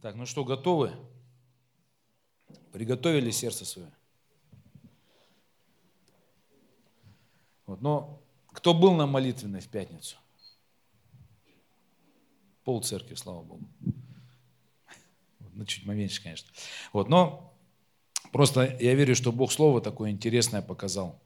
Так, 0.00 0.14
ну 0.14 0.26
что, 0.26 0.44
готовы? 0.44 0.92
Приготовили 2.72 3.30
сердце 3.30 3.64
свое? 3.64 3.90
Вот, 7.66 7.82
но 7.82 8.22
кто 8.52 8.74
был 8.74 8.94
на 8.94 9.06
молитвенной 9.06 9.60
в 9.60 9.68
пятницу? 9.68 10.16
Пол 12.64 12.82
церкви, 12.82 13.14
слава 13.14 13.42
Богу. 13.42 13.64
Ну, 15.54 15.64
чуть 15.64 15.84
поменьше, 15.84 16.22
конечно. 16.22 16.48
Вот, 16.92 17.08
но 17.08 17.52
просто 18.30 18.76
я 18.80 18.94
верю, 18.94 19.16
что 19.16 19.32
Бог 19.32 19.50
Слово 19.50 19.80
такое 19.80 20.10
интересное 20.10 20.62
показал. 20.62 21.20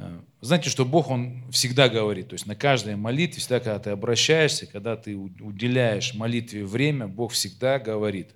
Э, 0.00 0.20
знаете, 0.40 0.70
что 0.70 0.84
Бог, 0.86 1.10
Он 1.10 1.44
всегда 1.50 1.88
говорит, 1.88 2.28
то 2.28 2.32
есть 2.32 2.46
на 2.46 2.56
каждой 2.56 2.96
молитве, 2.96 3.40
всегда, 3.40 3.60
когда 3.60 3.78
ты 3.78 3.90
обращаешься, 3.90 4.66
когда 4.66 4.96
ты 4.96 5.14
уделяешь 5.16 6.14
молитве 6.14 6.64
время, 6.64 7.06
Бог 7.06 7.32
всегда 7.32 7.78
говорит. 7.78 8.34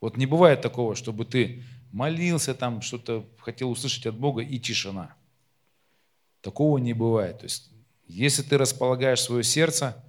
Вот 0.00 0.16
не 0.16 0.26
бывает 0.26 0.60
такого, 0.60 0.96
чтобы 0.96 1.24
ты 1.24 1.62
молился 1.92 2.54
там, 2.54 2.82
что-то 2.82 3.26
хотел 3.38 3.70
услышать 3.70 4.06
от 4.06 4.16
Бога 4.16 4.42
и 4.42 4.58
тишина. 4.58 5.14
Такого 6.40 6.78
не 6.78 6.92
бывает. 6.92 7.38
То 7.38 7.44
есть, 7.44 7.70
если 8.06 8.42
ты 8.42 8.58
располагаешь 8.58 9.20
свое 9.20 9.44
сердце, 9.44 10.04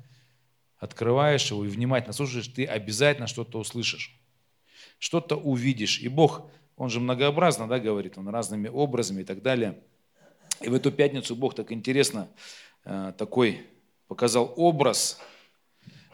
открываешь 0.78 1.52
его 1.52 1.64
и 1.64 1.70
внимательно 1.70 2.14
слушаешь, 2.14 2.48
ты 2.48 2.66
обязательно 2.66 3.28
что-то 3.28 3.60
услышишь, 3.60 4.20
что-то 4.98 5.36
увидишь. 5.38 6.00
И 6.00 6.08
Бог 6.08 6.50
он 6.78 6.90
же 6.90 7.00
многообразно, 7.00 7.68
да, 7.68 7.80
говорит, 7.80 8.18
он 8.18 8.28
разными 8.28 8.68
образами 8.68 9.22
и 9.22 9.24
так 9.24 9.42
далее. 9.42 9.82
И 10.62 10.70
в 10.70 10.74
эту 10.74 10.92
пятницу 10.92 11.36
Бог 11.36 11.56
так 11.56 11.72
интересно 11.72 12.30
э, 12.84 13.14
такой 13.18 13.66
показал 14.08 14.54
образ. 14.58 15.20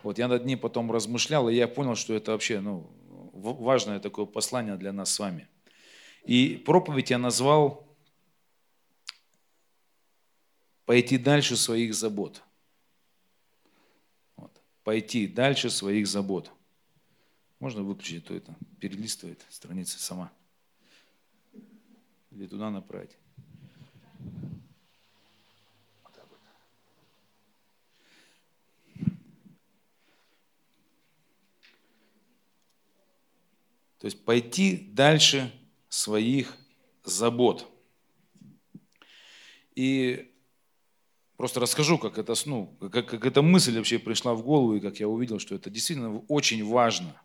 Вот 0.03 0.17
я 0.17 0.27
над 0.27 0.45
ним 0.45 0.59
потом 0.59 0.91
размышлял, 0.91 1.49
и 1.49 1.55
я 1.55 1.67
понял, 1.67 1.95
что 1.95 2.13
это 2.13 2.31
вообще 2.31 2.59
ну, 2.59 2.89
важное 3.33 3.99
такое 3.99 4.25
послание 4.25 4.77
для 4.77 4.91
нас 4.91 5.11
с 5.11 5.19
вами. 5.19 5.47
И 6.25 6.61
проповедь 6.65 7.09
я 7.09 7.17
назвал 7.17 7.87
«Пойти 10.85 11.17
дальше 11.17 11.55
своих 11.55 11.95
забот». 11.95 12.43
Вот. 14.35 14.51
Пойти 14.83 15.27
дальше 15.27 15.69
своих 15.69 16.07
забот. 16.07 16.51
Можно 17.59 17.83
выключить, 17.83 18.25
то 18.25 18.35
это 18.35 18.55
перелистывает 18.79 19.43
страница 19.49 19.99
сама 19.99 20.31
или 22.31 22.47
туда 22.47 22.69
направить. 22.69 23.17
То 33.99 34.05
есть 34.05 34.25
пойти 34.25 34.89
дальше 34.93 35.51
своих 35.87 36.57
забот. 37.03 37.67
И 39.75 40.33
просто 41.37 41.59
расскажу, 41.59 41.99
как 41.99 42.17
это, 42.17 42.33
ну, 42.45 42.75
как, 42.79 43.07
как 43.07 43.25
эта 43.25 43.43
мысль 43.43 43.77
вообще 43.77 43.99
пришла 43.99 44.33
в 44.33 44.41
голову, 44.41 44.75
и 44.75 44.79
как 44.79 44.99
я 44.99 45.07
увидел, 45.07 45.37
что 45.37 45.53
это 45.53 45.69
действительно 45.69 46.17
очень 46.27 46.65
важно. 46.65 47.21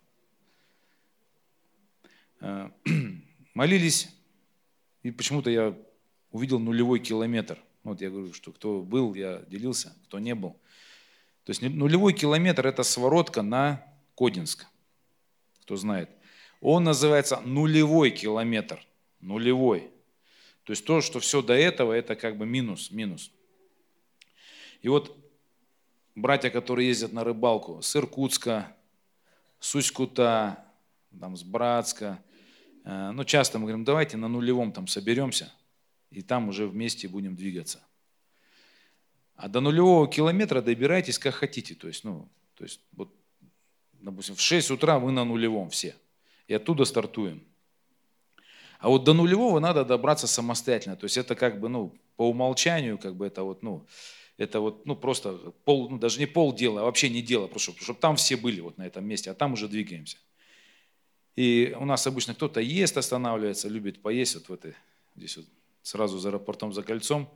Э, 2.40 2.70
молились 3.54 4.15
и 5.06 5.12
почему-то 5.12 5.50
я 5.50 5.78
увидел 6.32 6.58
нулевой 6.58 6.98
километр. 6.98 7.62
Вот 7.84 8.00
я 8.00 8.10
говорю, 8.10 8.32
что 8.32 8.50
кто 8.50 8.82
был, 8.82 9.14
я 9.14 9.44
делился, 9.46 9.94
кто 10.06 10.18
не 10.18 10.34
был. 10.34 10.50
То 11.44 11.50
есть 11.50 11.62
нулевой 11.62 12.12
километр– 12.12 12.66
это 12.68 12.82
своротка 12.82 13.42
на 13.42 13.86
Кодинск, 14.16 14.66
кто 15.62 15.76
знает. 15.76 16.10
Он 16.60 16.82
называется 16.82 17.40
нулевой 17.42 18.10
километр, 18.10 18.84
нулевой. 19.20 19.92
То 20.64 20.72
есть 20.72 20.84
то, 20.84 21.00
что 21.00 21.20
все 21.20 21.40
до 21.40 21.54
этого, 21.54 21.92
это 21.92 22.16
как 22.16 22.36
бы 22.36 22.44
минус, 22.44 22.90
минус. 22.90 23.30
И 24.82 24.88
вот 24.88 25.16
братья, 26.16 26.50
которые 26.50 26.88
ездят 26.88 27.12
на 27.12 27.22
рыбалку 27.22 27.80
с 27.80 27.94
Иркутска, 27.94 28.76
с 29.60 29.72
Усть-Кута, 29.72 30.64
там, 31.20 31.36
с 31.36 31.44
Братска, 31.44 32.20
ну, 32.86 33.24
часто 33.24 33.58
мы 33.58 33.64
говорим, 33.64 33.84
давайте 33.84 34.16
на 34.16 34.28
нулевом 34.28 34.72
там 34.72 34.86
соберемся, 34.86 35.52
и 36.10 36.22
там 36.22 36.48
уже 36.48 36.68
вместе 36.68 37.08
будем 37.08 37.34
двигаться. 37.34 37.82
А 39.34 39.48
до 39.48 39.60
нулевого 39.60 40.08
километра 40.08 40.62
добирайтесь 40.62 41.18
как 41.18 41.34
хотите. 41.34 41.74
То 41.74 41.88
есть, 41.88 42.04
ну, 42.04 42.28
то 42.54 42.64
есть 42.64 42.80
вот, 42.92 43.12
допустим, 43.92 44.36
в 44.36 44.40
6 44.40 44.70
утра 44.70 44.98
вы 44.98 45.10
на 45.10 45.24
нулевом 45.24 45.68
все, 45.68 45.96
и 46.46 46.54
оттуда 46.54 46.84
стартуем. 46.84 47.42
А 48.78 48.88
вот 48.88 49.04
до 49.04 49.14
нулевого 49.14 49.58
надо 49.58 49.84
добраться 49.84 50.26
самостоятельно. 50.26 50.96
То 50.96 51.04
есть 51.04 51.16
это 51.16 51.34
как 51.34 51.58
бы, 51.58 51.68
ну, 51.68 51.92
по 52.16 52.28
умолчанию, 52.28 52.98
как 52.98 53.16
бы 53.16 53.26
это 53.26 53.42
вот, 53.42 53.62
ну, 53.62 53.84
это 54.36 54.60
вот, 54.60 54.86
ну, 54.86 54.94
просто 54.94 55.32
пол, 55.64 55.90
ну, 55.90 55.98
даже 55.98 56.18
не 56.20 56.26
пол 56.26 56.54
дела, 56.54 56.82
а 56.82 56.84
вообще 56.84 57.08
не 57.08 57.22
дело, 57.22 57.50
чтобы 57.58 57.98
там 57.98 58.16
все 58.16 58.36
были 58.36 58.60
вот 58.60 58.78
на 58.78 58.86
этом 58.86 59.04
месте, 59.04 59.30
а 59.30 59.34
там 59.34 59.54
уже 59.54 59.66
двигаемся. 59.66 60.18
И 61.36 61.76
у 61.78 61.84
нас 61.84 62.06
обычно 62.06 62.34
кто-то 62.34 62.60
ест, 62.60 62.96
останавливается, 62.96 63.68
любит 63.68 64.00
поесть 64.00 64.34
вот 64.34 64.48
в 64.48 64.52
этой, 64.52 64.74
здесь 65.14 65.36
вот 65.36 65.46
сразу 65.82 66.18
за 66.18 66.30
аэропортом, 66.30 66.72
за 66.72 66.82
кольцом. 66.82 67.30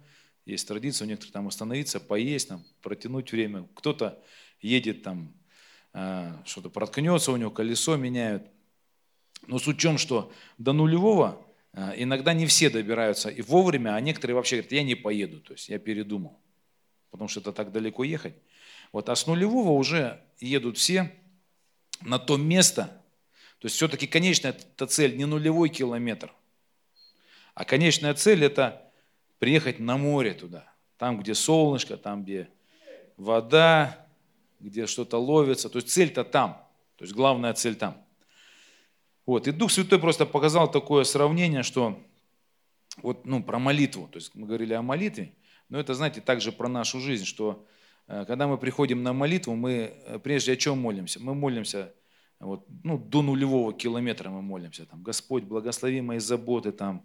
Есть 0.47 0.67
традиция 0.67 1.05
у 1.05 1.09
некоторых 1.09 1.33
там 1.33 1.47
остановиться, 1.47 2.01
поесть, 2.01 2.49
там, 2.49 2.65
протянуть 2.81 3.31
время. 3.31 3.69
Кто-то 3.75 4.19
едет 4.63 5.03
там, 5.03 5.35
э, 5.93 6.33
что-то 6.47 6.71
проткнется, 6.71 7.31
у 7.31 7.37
него 7.37 7.51
колесо 7.51 7.97
меняют. 7.97 8.51
Но 9.47 9.59
суть 9.59 9.77
в 9.77 9.81
чем, 9.81 9.99
что 9.99 10.33
до 10.57 10.73
нулевого 10.73 11.47
э, 11.75 11.93
иногда 11.99 12.33
не 12.33 12.47
все 12.47 12.71
добираются 12.71 13.29
и 13.29 13.43
вовремя, 13.43 13.95
а 13.95 14.01
некоторые 14.01 14.35
вообще 14.35 14.57
говорят, 14.57 14.73
я 14.73 14.83
не 14.83 14.95
поеду, 14.95 15.41
то 15.41 15.53
есть 15.53 15.69
я 15.69 15.79
передумал, 15.79 16.41
потому 17.11 17.29
что 17.29 17.41
это 17.41 17.53
так 17.53 17.71
далеко 17.71 18.05
ехать. 18.05 18.35
Вот, 18.93 19.09
а 19.09 19.15
с 19.15 19.27
нулевого 19.27 19.73
уже 19.73 20.23
едут 20.41 20.79
все 20.79 21.13
на 22.01 22.19
то 22.19 22.37
место, 22.37 23.00
то 23.61 23.67
есть 23.67 23.77
все-таки 23.77 24.07
конечная 24.07 24.53
эта 24.53 24.87
цель 24.87 25.17
не 25.17 25.27
нулевой 25.27 25.69
километр, 25.69 26.33
а 27.55 27.65
конечная 27.67 28.15
цель 28.15 28.43
это 28.43 28.91
приехать 29.39 29.79
на 29.79 29.99
море 29.99 30.33
туда, 30.33 30.73
там, 30.97 31.21
где 31.21 31.35
солнышко, 31.35 31.99
там, 31.99 32.23
где 32.23 32.49
вода, 33.19 34.07
где 34.61 34.87
что-то 34.87 35.19
ловится. 35.19 35.69
То 35.69 35.77
есть 35.77 35.91
цель-то 35.91 36.25
там, 36.25 36.67
то 36.97 37.05
есть 37.05 37.15
главная 37.15 37.53
цель 37.53 37.75
там. 37.75 38.03
Вот. 39.27 39.47
И 39.47 39.53
Дух 39.53 39.71
Святой 39.71 39.99
просто 39.99 40.25
показал 40.25 40.71
такое 40.71 41.05
сравнение, 41.05 41.63
что 41.63 42.03
вот, 43.03 43.27
ну, 43.27 43.43
про 43.43 43.59
молитву, 43.59 44.09
то 44.09 44.17
есть 44.19 44.35
мы 44.35 44.47
говорили 44.47 44.73
о 44.73 44.81
молитве, 44.81 45.35
но 45.69 45.79
это, 45.79 45.93
знаете, 45.93 46.23
также 46.23 46.51
про 46.51 46.67
нашу 46.67 46.99
жизнь, 46.99 47.27
что 47.27 47.67
э, 48.09 48.25
когда 48.27 48.49
мы 48.49 48.57
приходим 48.57 49.03
на 49.03 49.13
молитву, 49.13 49.55
мы 49.55 49.95
э, 50.05 50.19
прежде 50.19 50.53
о 50.53 50.57
чем 50.57 50.79
молимся? 50.79 51.21
Мы 51.21 51.35
молимся 51.35 51.95
вот, 52.41 52.67
ну, 52.83 52.99
до 52.99 53.23
нулевого 53.23 53.73
километра 53.75 54.31
мы 54.31 54.41
молимся. 54.41 54.87
Там, 54.87 55.03
Господь, 55.03 55.45
благослови 55.45 56.01
мои 56.01 56.19
заботы, 56.19 56.73
там, 56.73 57.03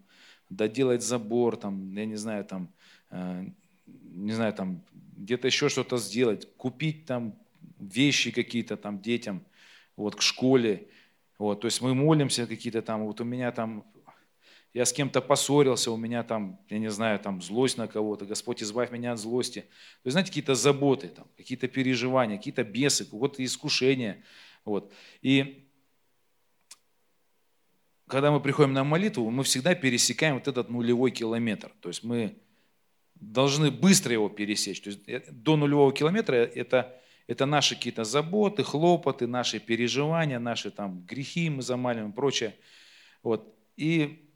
доделать 0.50 1.03
забор, 1.03 1.57
там, 1.57 1.91
я 1.94 2.06
не 2.06 2.16
знаю, 2.16 2.46
там, 2.46 2.69
э, 3.12 3.46
не 3.85 4.31
знаю, 4.31 4.53
там, 4.53 4.81
где-то 5.18 5.47
еще 5.47 5.68
что-то 5.68 5.97
сделать, 5.97 6.47
купить 6.56 7.06
там 7.06 7.35
вещи 7.79 8.31
какие-то 8.31 8.78
там 8.78 9.01
детям, 9.01 9.44
вот, 9.97 10.16
к 10.16 10.22
школе. 10.22 10.88
Вот, 11.38 11.62
то 11.62 11.67
есть 11.67 11.81
мы 11.81 11.94
молимся 11.94 12.47
какие-то 12.47 12.81
там, 12.81 13.03
вот 13.06 13.19
у 13.19 13.25
меня 13.25 13.52
там, 13.52 13.84
я 14.73 14.85
с 14.85 14.94
кем-то 14.94 15.19
поссорился, 15.19 15.91
у 15.91 15.97
меня 15.97 16.23
там, 16.23 16.59
я 16.69 16.79
не 16.79 16.90
знаю, 16.90 17.19
там 17.19 17.41
злость 17.41 17.78
на 17.78 17.88
кого-то, 17.88 18.25
Господь, 18.25 18.63
избавь 18.63 18.91
меня 18.91 19.12
от 19.12 19.19
злости. 19.19 19.62
То 19.62 20.07
есть, 20.07 20.13
знаете, 20.13 20.29
какие-то 20.29 20.56
заботы, 20.56 21.09
там, 21.09 21.28
какие-то 21.35 21.67
переживания, 21.67 22.38
какие-то 22.38 22.63
бесы, 22.63 23.03
какое-то 23.03 23.44
искушение– 23.44 24.23
вот. 24.66 24.91
И 25.22 25.66
когда 28.08 28.32
мы 28.32 28.40
приходим 28.40 28.73
на 28.73 28.84
молитву, 28.84 29.29
мы 29.29 29.44
всегда 29.44 29.73
пересекаем 29.76 30.35
вот 30.35 30.47
этот 30.47 30.70
нулевой 30.70 31.12
километр. 31.12 31.72
То 31.82 31.90
есть 31.90 32.03
мы 32.03 32.38
должны 33.16 33.72
быстро 33.72 34.14
его 34.14 34.29
пересечь. 34.29 34.82
То 34.82 34.90
есть 34.90 35.02
э, 35.08 35.23
до 35.32 35.56
нулевого 35.56 35.91
километра 35.94 36.35
это, 36.35 37.02
это 37.28 37.46
наши 37.46 37.76
какие-то 37.76 38.03
заботы, 38.03 38.64
хлопоты, 38.64 39.28
наши 39.28 39.59
переживания, 39.59 40.40
наши 40.40 40.70
там 40.70 41.02
грехи 41.06 41.50
мы 41.50 41.62
замаливаем 41.62 42.12
и 42.12 42.14
прочее. 42.14 42.56
Вот. 43.23 43.56
И 43.76 44.29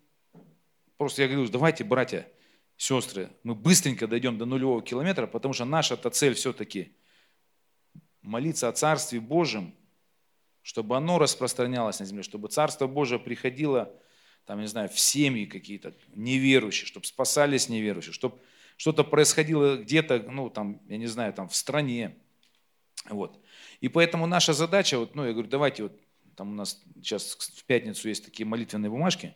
просто 0.98 1.22
я 1.22 1.28
говорю, 1.28 1.48
давайте, 1.50 1.84
братья, 1.84 2.28
сестры, 2.76 3.30
мы 3.44 3.54
быстренько 3.54 4.08
дойдем 4.08 4.38
до 4.38 4.46
нулевого 4.46 4.82
километра, 4.82 5.28
потому 5.28 5.54
что 5.54 5.66
наша-то 5.66 6.10
цель 6.10 6.34
все-таки 6.34 6.96
молиться 8.22 8.68
о 8.68 8.72
Царстве 8.72 9.20
Божьем, 9.20 9.74
чтобы 10.62 10.98
оно 10.98 11.20
распространялось 11.20 12.00
на 12.00 12.06
земле, 12.06 12.24
чтобы 12.24 12.48
Царство 12.48 12.88
Божие 12.88 13.20
приходило, 13.20 13.92
там, 14.46 14.60
не 14.60 14.68
знаю, 14.68 14.90
в 14.90 15.00
семьи 15.00 15.46
какие-то 15.46 15.94
неверующие, 16.16 16.88
чтобы 16.88 17.06
спасались 17.06 17.70
неверующие, 17.70 18.14
чтобы 18.14 18.40
что-то 18.78 19.04
происходило 19.04 19.78
где-то, 19.78 20.26
ну, 20.30 20.50
там, 20.50 20.82
я 20.88 20.98
не 20.98 21.08
знаю, 21.08 21.34
там, 21.34 21.50
в 21.50 21.56
стране. 21.56 22.16
Вот. 23.10 23.40
И 23.82 23.90
поэтому 23.90 24.26
наша 24.26 24.54
задача, 24.54 24.98
вот, 24.98 25.16
ну, 25.16 25.26
я 25.26 25.34
говорю, 25.34 25.50
давайте 25.50 25.84
вот, 25.84 26.00
там 26.36 26.54
у 26.54 26.56
нас 26.56 26.82
сейчас 26.96 27.34
в 27.34 27.66
пятницу 27.66 28.08
есть 28.08 28.24
такие 28.24 28.46
молитвенные 28.46 28.90
бумажки, 28.90 29.36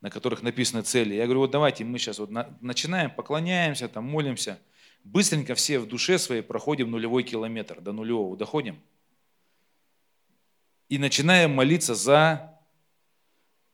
на 0.00 0.10
которых 0.10 0.42
написаны 0.42 0.82
цели. 0.82 1.14
Я 1.14 1.24
говорю, 1.24 1.40
вот 1.40 1.52
давайте 1.52 1.84
мы 1.84 1.98
сейчас 1.98 2.18
вот 2.18 2.30
на, 2.30 2.56
начинаем, 2.60 3.10
поклоняемся, 3.10 3.88
там, 3.88 4.04
молимся. 4.04 4.58
Быстренько 5.04 5.54
все 5.54 5.78
в 5.78 5.86
душе 5.86 6.18
своей 6.18 6.42
проходим 6.42 6.90
нулевой 6.90 7.22
километр, 7.22 7.80
до 7.80 7.92
нулевого 7.92 8.36
доходим. 8.36 8.80
И 10.92 10.98
начинаем 10.98 11.54
молиться 11.54 11.94
за 11.94 12.60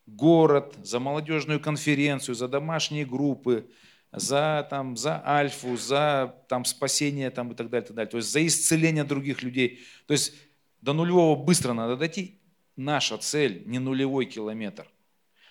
город, 0.07 0.77
за 0.85 1.01
молодежную 1.01 1.59
конференцию, 1.59 2.37
за 2.37 2.47
домашние 2.47 3.05
группы, 3.05 3.69
за, 4.13 4.65
там, 4.71 4.97
за 4.97 5.21
альфу, 5.27 5.77
за 5.77 6.37
там, 6.49 6.65
спасение 6.65 7.31
там, 7.31 7.51
и 7.51 7.57
так 7.57 7.71
далее, 7.71 7.89
так 7.89 7.97
далее. 7.97 8.09
То 8.09 8.19
есть 8.19 8.31
за 8.31 8.47
исцеление 8.47 9.03
других 9.03 9.43
людей. 9.43 9.81
То 10.07 10.13
есть 10.13 10.33
до 10.81 10.93
нулевого 10.93 11.35
быстро 11.35 11.73
надо 11.73 11.97
дойти. 11.97 12.41
Наша 12.77 13.19
цель 13.19 13.65
не 13.67 13.81
нулевой 13.81 14.27
километр, 14.27 14.89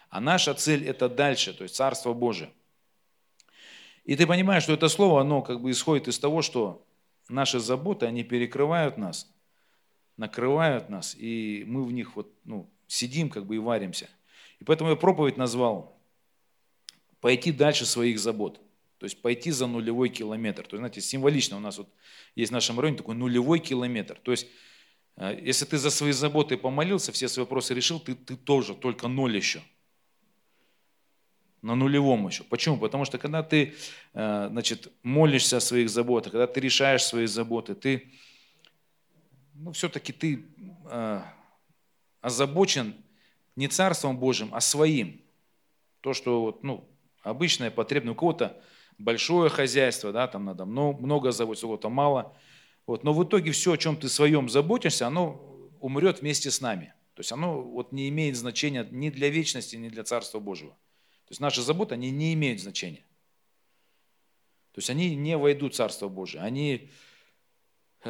а 0.10 0.22
наша 0.22 0.54
цель 0.54 0.88
это 0.88 1.10
дальше, 1.10 1.54
то 1.54 1.64
есть 1.64 1.76
Царство 1.76 2.14
Божие. 2.14 2.50
И 4.06 4.16
ты 4.16 4.26
понимаешь, 4.26 4.64
что 4.64 4.72
это 4.72 4.88
слово, 4.88 5.20
оно 5.20 5.42
как 5.42 5.60
бы 5.60 5.72
исходит 5.72 6.08
из 6.08 6.18
того, 6.18 6.42
что 6.42 6.88
наши 7.28 7.60
заботы, 7.60 8.06
они 8.06 8.24
перекрывают 8.24 8.98
нас, 8.98 9.30
накрывают 10.18 10.90
нас, 10.90 11.16
и 11.18 11.64
мы 11.68 11.84
в 11.84 11.92
них 11.92 12.16
вот, 12.16 12.32
ну, 12.44 12.70
сидим 12.88 13.30
как 13.30 13.46
бы 13.46 13.56
и 13.56 13.60
варимся. 13.60 14.10
И 14.60 14.64
поэтому 14.64 14.90
я 14.90 14.96
проповедь 14.96 15.38
назвал 15.38 15.98
пойти 17.22 17.52
дальше 17.52 17.86
своих 17.86 18.20
забот. 18.20 18.60
То 18.98 19.06
есть 19.06 19.22
пойти 19.22 19.52
за 19.52 19.68
нулевой 19.68 20.10
километр. 20.10 20.64
То 20.64 20.76
есть, 20.76 20.80
знаете, 20.80 21.02
символично 21.02 21.58
у 21.58 21.60
нас 21.60 21.78
вот 21.78 21.88
есть 22.36 22.50
в 22.50 22.54
нашем 22.54 22.80
районе 22.80 22.98
такой 22.98 23.16
нулевой 23.16 23.60
километр. 23.60 24.18
То 24.24 24.32
есть, 24.32 24.48
э, 25.18 25.40
если 25.44 25.66
ты 25.66 25.78
за 25.78 25.92
свои 25.92 26.12
заботы 26.12 26.58
помолился, 26.58 27.12
все 27.12 27.28
свои 27.28 27.44
вопросы 27.44 27.76
решил, 27.76 28.00
ты, 28.00 28.16
ты 28.16 28.36
тоже, 28.36 28.74
только 28.74 29.08
ноль 29.08 29.36
еще. 29.36 29.62
На 31.62 31.76
нулевом 31.76 32.28
еще. 32.28 32.44
Почему? 32.44 32.78
Потому 32.78 33.06
что 33.06 33.20
когда 33.20 33.44
ты 33.44 33.76
э, 34.14 34.48
значит, 34.50 34.92
молишься 35.04 35.58
о 35.58 35.62
своих 35.62 35.90
заботах, 35.92 36.32
когда 36.32 36.48
ты 36.48 36.60
решаешь 36.60 37.04
свои 37.04 37.28
заботы, 37.28 37.76
ты, 37.76 38.12
ну, 39.60 39.72
все-таки 39.72 40.14
ты 40.14 40.46
э, 40.90 41.22
озабочен 42.22 42.96
не 43.56 43.68
Царством 43.68 44.18
Божьим, 44.18 44.50
а 44.54 44.62
своим. 44.62 45.22
То, 46.02 46.14
что 46.14 46.42
вот, 46.42 46.64
ну, 46.64 46.88
обычная 47.24 47.72
потребность. 47.72 48.16
У 48.16 48.20
кого-то 48.20 48.62
большое 48.98 49.50
хозяйство, 49.50 50.12
да, 50.12 50.28
там 50.28 50.46
надо 50.46 50.66
много, 50.66 51.02
много 51.02 51.32
заботиться, 51.32 51.66
у 51.66 51.70
кого-то 51.70 51.90
мало. 51.90 52.36
Вот. 52.86 53.04
Но 53.04 53.14
в 53.14 53.24
итоге 53.24 53.52
все, 53.52 53.74
о 53.74 53.78
чем 53.78 53.98
ты 53.98 54.10
своем 54.10 54.50
заботишься, 54.50 55.08
оно 55.08 55.70
умрет 55.80 56.22
вместе 56.22 56.52
с 56.52 56.62
нами. 56.62 56.94
То 57.14 57.22
есть 57.22 57.32
оно 57.32 57.62
вот 57.62 57.92
не 57.92 58.10
имеет 58.10 58.38
значения 58.38 58.88
ни 58.92 59.10
для 59.10 59.30
вечности, 59.30 59.76
ни 59.76 59.90
для 59.90 60.04
Царства 60.04 60.40
Божьего. 60.40 60.72
То 61.26 61.32
есть 61.32 61.42
наши 61.42 61.62
заботы, 61.62 61.96
они 61.96 62.12
не 62.12 62.34
имеют 62.34 62.62
значения. 62.62 63.04
То 64.72 64.80
есть 64.80 64.90
они 64.92 65.16
не 65.16 65.36
войдут 65.36 65.74
в 65.74 65.78
Царство 65.78 66.08
Божие. 66.08 66.44
Они, 66.44 66.92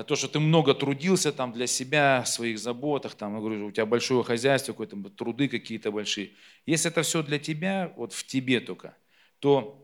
то, 0.04 0.16
что 0.16 0.28
ты 0.28 0.40
много 0.40 0.74
трудился 0.74 1.32
там 1.32 1.52
для 1.52 1.68
себя, 1.68 2.24
в 2.24 2.30
своих 2.30 2.60
заботах, 2.60 3.16
там, 3.16 3.36
я 3.36 3.40
говорю, 3.40 3.68
у 3.68 3.72
тебя 3.72 3.86
большое 3.86 4.24
хозяйство, 4.24 4.74
какое-то 4.74 4.98
труды 5.10 5.48
какие-то 5.48 5.92
большие. 5.92 6.32
Если 6.66 6.92
это 6.92 7.02
все 7.04 7.24
для 7.24 7.40
тебя, 7.40 7.94
вот 7.96 8.14
в 8.14 8.26
тебе 8.26 8.60
только– 8.60 8.96
то 9.40 9.84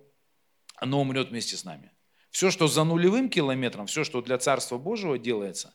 оно 0.75 1.01
умрет 1.01 1.29
вместе 1.29 1.57
с 1.57 1.63
нами. 1.63 1.91
Все, 2.31 2.49
что 2.49 2.67
за 2.67 2.83
нулевым 2.83 3.29
километром, 3.29 3.85
все, 3.85 4.03
что 4.03 4.21
для 4.21 4.37
Царства 4.37 4.77
Божьего 4.77 5.19
делается, 5.19 5.73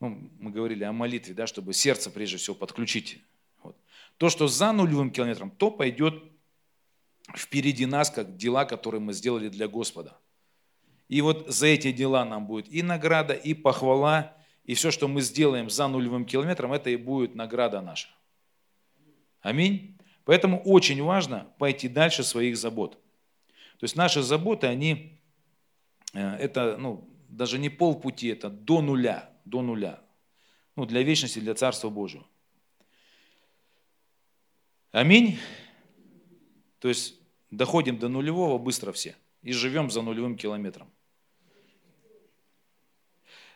ну, 0.00 0.30
мы 0.38 0.50
говорили 0.50 0.84
о 0.84 0.92
молитве, 0.92 1.34
да, 1.34 1.46
чтобы 1.46 1.72
сердце 1.72 2.10
прежде 2.10 2.36
всего 2.36 2.54
подключить. 2.54 3.20
Вот. 3.62 3.76
То, 4.16 4.28
что 4.28 4.46
за 4.46 4.72
нулевым 4.72 5.10
километром, 5.10 5.50
то 5.50 5.70
пойдет 5.70 6.22
впереди 7.34 7.86
нас, 7.86 8.10
как 8.10 8.36
дела, 8.36 8.64
которые 8.64 9.00
мы 9.00 9.12
сделали 9.12 9.48
для 9.48 9.66
Господа. 9.66 10.16
И 11.14 11.20
вот 11.20 11.46
за 11.46 11.68
эти 11.68 11.92
дела 11.92 12.24
нам 12.24 12.44
будет 12.44 12.68
и 12.72 12.82
награда, 12.82 13.34
и 13.34 13.54
похвала, 13.54 14.36
и 14.64 14.74
все, 14.74 14.90
что 14.90 15.06
мы 15.06 15.20
сделаем 15.20 15.70
за 15.70 15.86
нулевым 15.86 16.26
километром, 16.26 16.72
это 16.72 16.90
и 16.90 16.96
будет 16.96 17.36
награда 17.36 17.80
наша. 17.80 18.08
Аминь. 19.40 19.96
Поэтому 20.24 20.60
очень 20.64 21.00
важно 21.00 21.46
пойти 21.58 21.86
дальше 21.86 22.24
своих 22.24 22.56
забот. 22.56 22.94
То 23.78 23.84
есть 23.84 23.94
наши 23.94 24.22
заботы, 24.22 24.66
они, 24.66 25.20
э, 26.14 26.34
это 26.34 26.76
ну, 26.78 27.08
даже 27.28 27.60
не 27.60 27.68
полпути, 27.68 28.26
это 28.26 28.50
до 28.50 28.82
нуля, 28.82 29.30
до 29.44 29.62
нуля. 29.62 30.00
Ну, 30.74 30.84
для 30.84 31.04
вечности, 31.04 31.38
для 31.38 31.54
Царства 31.54 31.90
Божьего. 31.90 32.26
Аминь. 34.90 35.38
То 36.80 36.88
есть 36.88 37.14
доходим 37.52 38.00
до 38.00 38.08
нулевого 38.08 38.58
быстро 38.58 38.90
все 38.90 39.14
и 39.42 39.52
живем 39.52 39.92
за 39.92 40.02
нулевым 40.02 40.36
километром. 40.36 40.90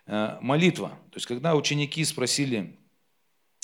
Э, 0.08 0.38
молитва. 0.40 0.88
То 1.10 1.18
есть 1.18 1.26
когда 1.26 1.54
ученики 1.54 2.04
спросили 2.04 2.76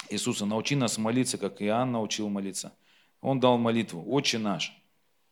Иисуса, 0.08 0.46
научи 0.46 0.76
нас 0.76 0.99
молиться, 0.99 1.37
как 1.38 1.61
Иоанн 1.61 1.91
научил 1.91 2.29
молиться– 2.29 2.73
он 3.25 3.41
дал 3.41 3.56
молитву 3.56 4.05
«Отче 4.06 4.38
наш». 4.38 4.69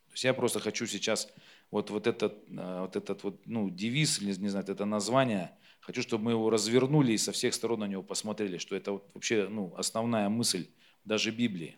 То 0.06 0.12
есть 0.12 0.24
я 0.24 0.32
просто 0.32 0.60
хочу 0.60 0.86
сейчас 0.86 1.28
вот, 1.70 1.90
вот 1.90 2.06
этот, 2.06 2.42
э, 2.48 2.80
вот 2.80 2.96
этот 2.96 3.22
вот, 3.22 3.46
ну, 3.46 3.68
девиз, 3.68 4.18
или 4.18 4.34
не 4.40 4.48
знаю, 4.48 4.64
это 4.66 4.86
название, 4.86 5.52
хочу, 5.80 6.00
чтобы 6.00 6.24
мы 6.24 6.30
его 6.30 6.48
развернули 6.48 7.12
и 7.12 7.18
со 7.18 7.32
всех 7.32 7.52
сторон 7.52 7.80
на 7.80 7.86
него 7.86 8.02
посмотрели, 8.02 8.56
что 8.56 8.74
это 8.74 8.92
вот 8.92 9.10
вообще 9.12 9.46
ну, 9.46 9.74
основная 9.76 10.30
мысль 10.30 10.70
даже 11.04 11.30
Библии. 11.30 11.76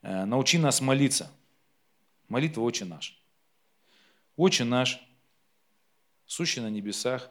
Э, 0.00 0.24
научи 0.24 0.56
нас 0.56 0.80
молиться. 0.80 1.30
Молитва 2.28 2.62
«Отче 2.62 2.86
наш». 2.86 3.22
«Отче 4.36 4.64
наш, 4.64 4.98
сущий 6.24 6.62
на 6.62 6.70
небесах, 6.70 7.30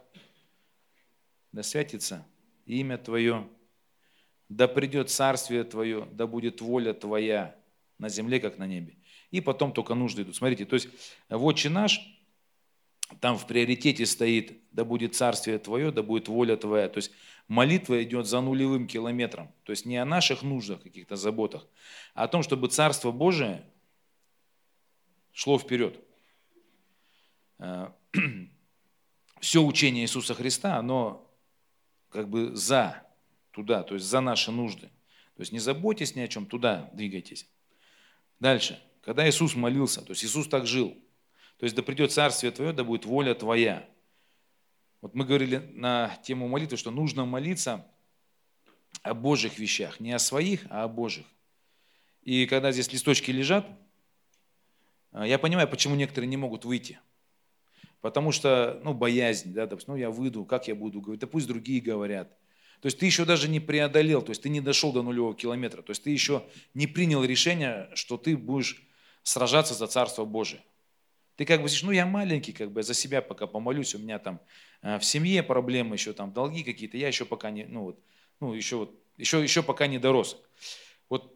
да 1.52 1.62
святится 1.62 2.26
имя 2.66 2.98
Твое, 2.98 3.48
да 4.48 4.68
придет 4.68 5.10
царствие 5.10 5.64
Твое, 5.64 6.08
да 6.12 6.26
будет 6.26 6.60
воля 6.60 6.92
Твоя 6.92 7.56
на 7.98 8.08
земле, 8.08 8.40
как 8.40 8.58
на 8.58 8.66
небе. 8.66 8.96
И 9.30 9.40
потом 9.40 9.72
только 9.72 9.94
нужды 9.94 10.22
идут. 10.22 10.36
Смотрите, 10.36 10.64
то 10.64 10.74
есть 10.74 10.88
в 11.28 11.44
«Отче 11.44 11.68
наш» 11.68 12.00
там 13.20 13.38
в 13.38 13.46
приоритете 13.46 14.06
стоит 14.06 14.62
«Да 14.72 14.84
будет 14.84 15.14
царствие 15.14 15.58
Твое, 15.58 15.90
да 15.90 16.02
будет 16.02 16.28
воля 16.28 16.56
Твоя». 16.56 16.88
То 16.88 16.98
есть 16.98 17.12
молитва 17.48 18.02
идет 18.02 18.26
за 18.26 18.40
нулевым 18.40 18.86
километром. 18.86 19.52
То 19.64 19.72
есть 19.72 19.86
не 19.86 19.96
о 19.96 20.04
наших 20.04 20.42
нуждах, 20.42 20.82
каких-то 20.82 21.16
заботах, 21.16 21.66
а 22.14 22.24
о 22.24 22.28
том, 22.28 22.42
чтобы 22.42 22.68
Царство 22.68 23.10
Божие 23.10 23.64
шло 25.32 25.58
вперед. 25.58 25.98
Все 29.40 29.62
учение 29.62 30.04
Иисуса 30.04 30.34
Христа, 30.34 30.76
оно 30.76 31.31
как 32.12 32.28
бы 32.28 32.54
за 32.54 33.06
туда, 33.50 33.82
то 33.82 33.94
есть 33.94 34.06
за 34.06 34.20
наши 34.20 34.50
нужды. 34.50 34.88
То 35.36 35.40
есть 35.40 35.52
не 35.52 35.58
заботьтесь 35.58 36.14
ни 36.14 36.20
о 36.20 36.28
чем, 36.28 36.46
туда 36.46 36.90
двигайтесь. 36.92 37.48
Дальше. 38.38 38.80
Когда 39.02 39.28
Иисус 39.28 39.56
молился, 39.56 40.02
то 40.02 40.12
есть 40.12 40.24
Иисус 40.24 40.46
так 40.46 40.66
жил. 40.66 40.96
То 41.58 41.64
есть 41.64 41.74
да 41.74 41.82
придет 41.82 42.12
Царствие 42.12 42.52
Твое, 42.52 42.72
да 42.72 42.84
будет 42.84 43.04
воля 43.04 43.34
Твоя. 43.34 43.88
Вот 45.00 45.14
мы 45.14 45.24
говорили 45.24 45.56
на 45.74 46.16
тему 46.22 46.46
молитвы, 46.48 46.76
что 46.76 46.90
нужно 46.90 47.24
молиться 47.24 47.86
о 49.02 49.14
Божьих 49.14 49.58
вещах, 49.58 49.98
не 49.98 50.12
о 50.12 50.18
своих, 50.20 50.64
а 50.70 50.84
о 50.84 50.88
Божьих. 50.88 51.26
И 52.22 52.46
когда 52.46 52.70
здесь 52.70 52.92
листочки 52.92 53.32
лежат, 53.32 53.66
а, 55.10 55.26
я 55.26 55.38
понимаю, 55.38 55.68
почему 55.68 55.96
некоторые 55.96 56.28
не 56.28 56.36
могут 56.36 56.64
выйти. 56.64 57.00
Потому 58.02 58.32
что, 58.32 58.80
ну, 58.82 58.92
боязнь, 58.92 59.54
да, 59.54 59.66
допустим, 59.66 59.94
ну, 59.94 59.98
я 59.98 60.10
выйду, 60.10 60.44
как 60.44 60.68
я 60.68 60.74
буду 60.74 61.00
говорить, 61.00 61.20
да 61.20 61.26
пусть 61.28 61.46
другие 61.46 61.80
говорят. 61.80 62.36
То 62.80 62.86
есть 62.86 62.98
ты 62.98 63.06
еще 63.06 63.24
даже 63.24 63.48
не 63.48 63.60
преодолел, 63.60 64.22
то 64.22 64.30
есть 64.30 64.42
ты 64.42 64.48
не 64.48 64.60
дошел 64.60 64.92
до 64.92 65.02
нулевого 65.02 65.36
километра, 65.36 65.82
то 65.82 65.92
есть 65.92 66.02
ты 66.02 66.10
еще 66.10 66.44
не 66.74 66.88
принял 66.88 67.22
решение, 67.24 67.88
что 67.94 68.18
ты 68.18 68.36
будешь 68.36 68.82
сражаться 69.22 69.72
за 69.74 69.86
Царство 69.86 70.24
Божие. 70.24 70.60
Ты 71.36 71.44
как 71.44 71.58
бы 71.58 71.66
говоришь, 71.66 71.84
ну 71.84 71.92
я 71.92 72.04
маленький, 72.04 72.52
как 72.52 72.72
бы 72.72 72.82
за 72.82 72.92
себя 72.92 73.22
пока 73.22 73.46
помолюсь, 73.46 73.94
у 73.94 73.98
меня 73.98 74.18
там 74.18 74.40
э, 74.82 74.98
в 74.98 75.04
семье 75.04 75.44
проблемы, 75.44 75.94
еще 75.94 76.12
там 76.12 76.32
долги 76.32 76.64
какие-то, 76.64 76.96
я 76.96 77.06
еще 77.06 77.24
пока 77.24 77.52
не, 77.52 77.66
ну 77.66 77.84
вот, 77.84 78.00
ну 78.40 78.52
еще 78.52 78.76
вот, 78.78 79.00
еще, 79.16 79.40
еще 79.40 79.62
пока 79.62 79.86
не 79.86 79.98
дорос. 79.98 80.42
Вот 81.08 81.32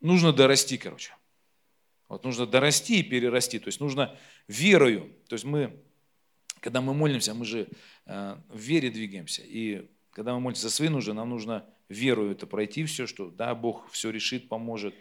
нужно 0.00 0.32
дорасти, 0.32 0.76
короче. 0.76 1.12
Вот 2.10 2.24
нужно 2.24 2.44
дорасти 2.44 2.98
и 2.98 3.02
перерасти, 3.04 3.60
то 3.60 3.68
есть 3.68 3.78
нужно 3.78 4.18
верою, 4.48 5.12
то 5.28 5.34
есть 5.34 5.44
мы, 5.44 5.80
когда 6.58 6.80
мы 6.80 6.92
молимся, 6.92 7.34
мы 7.34 7.44
же 7.44 7.68
э, 8.04 8.36
в 8.48 8.58
вере 8.58 8.90
двигаемся, 8.90 9.42
и 9.46 9.88
когда 10.10 10.34
мы 10.34 10.40
молимся 10.40 10.62
за 10.62 10.70
свои 10.70 10.88
нужды, 10.88 11.12
нам 11.12 11.30
нужно 11.30 11.64
веру 11.88 12.28
это 12.28 12.48
пройти 12.48 12.84
все, 12.84 13.06
что 13.06 13.30
да, 13.30 13.54
Бог 13.54 13.88
все 13.92 14.10
решит, 14.10 14.48
поможет. 14.48 14.92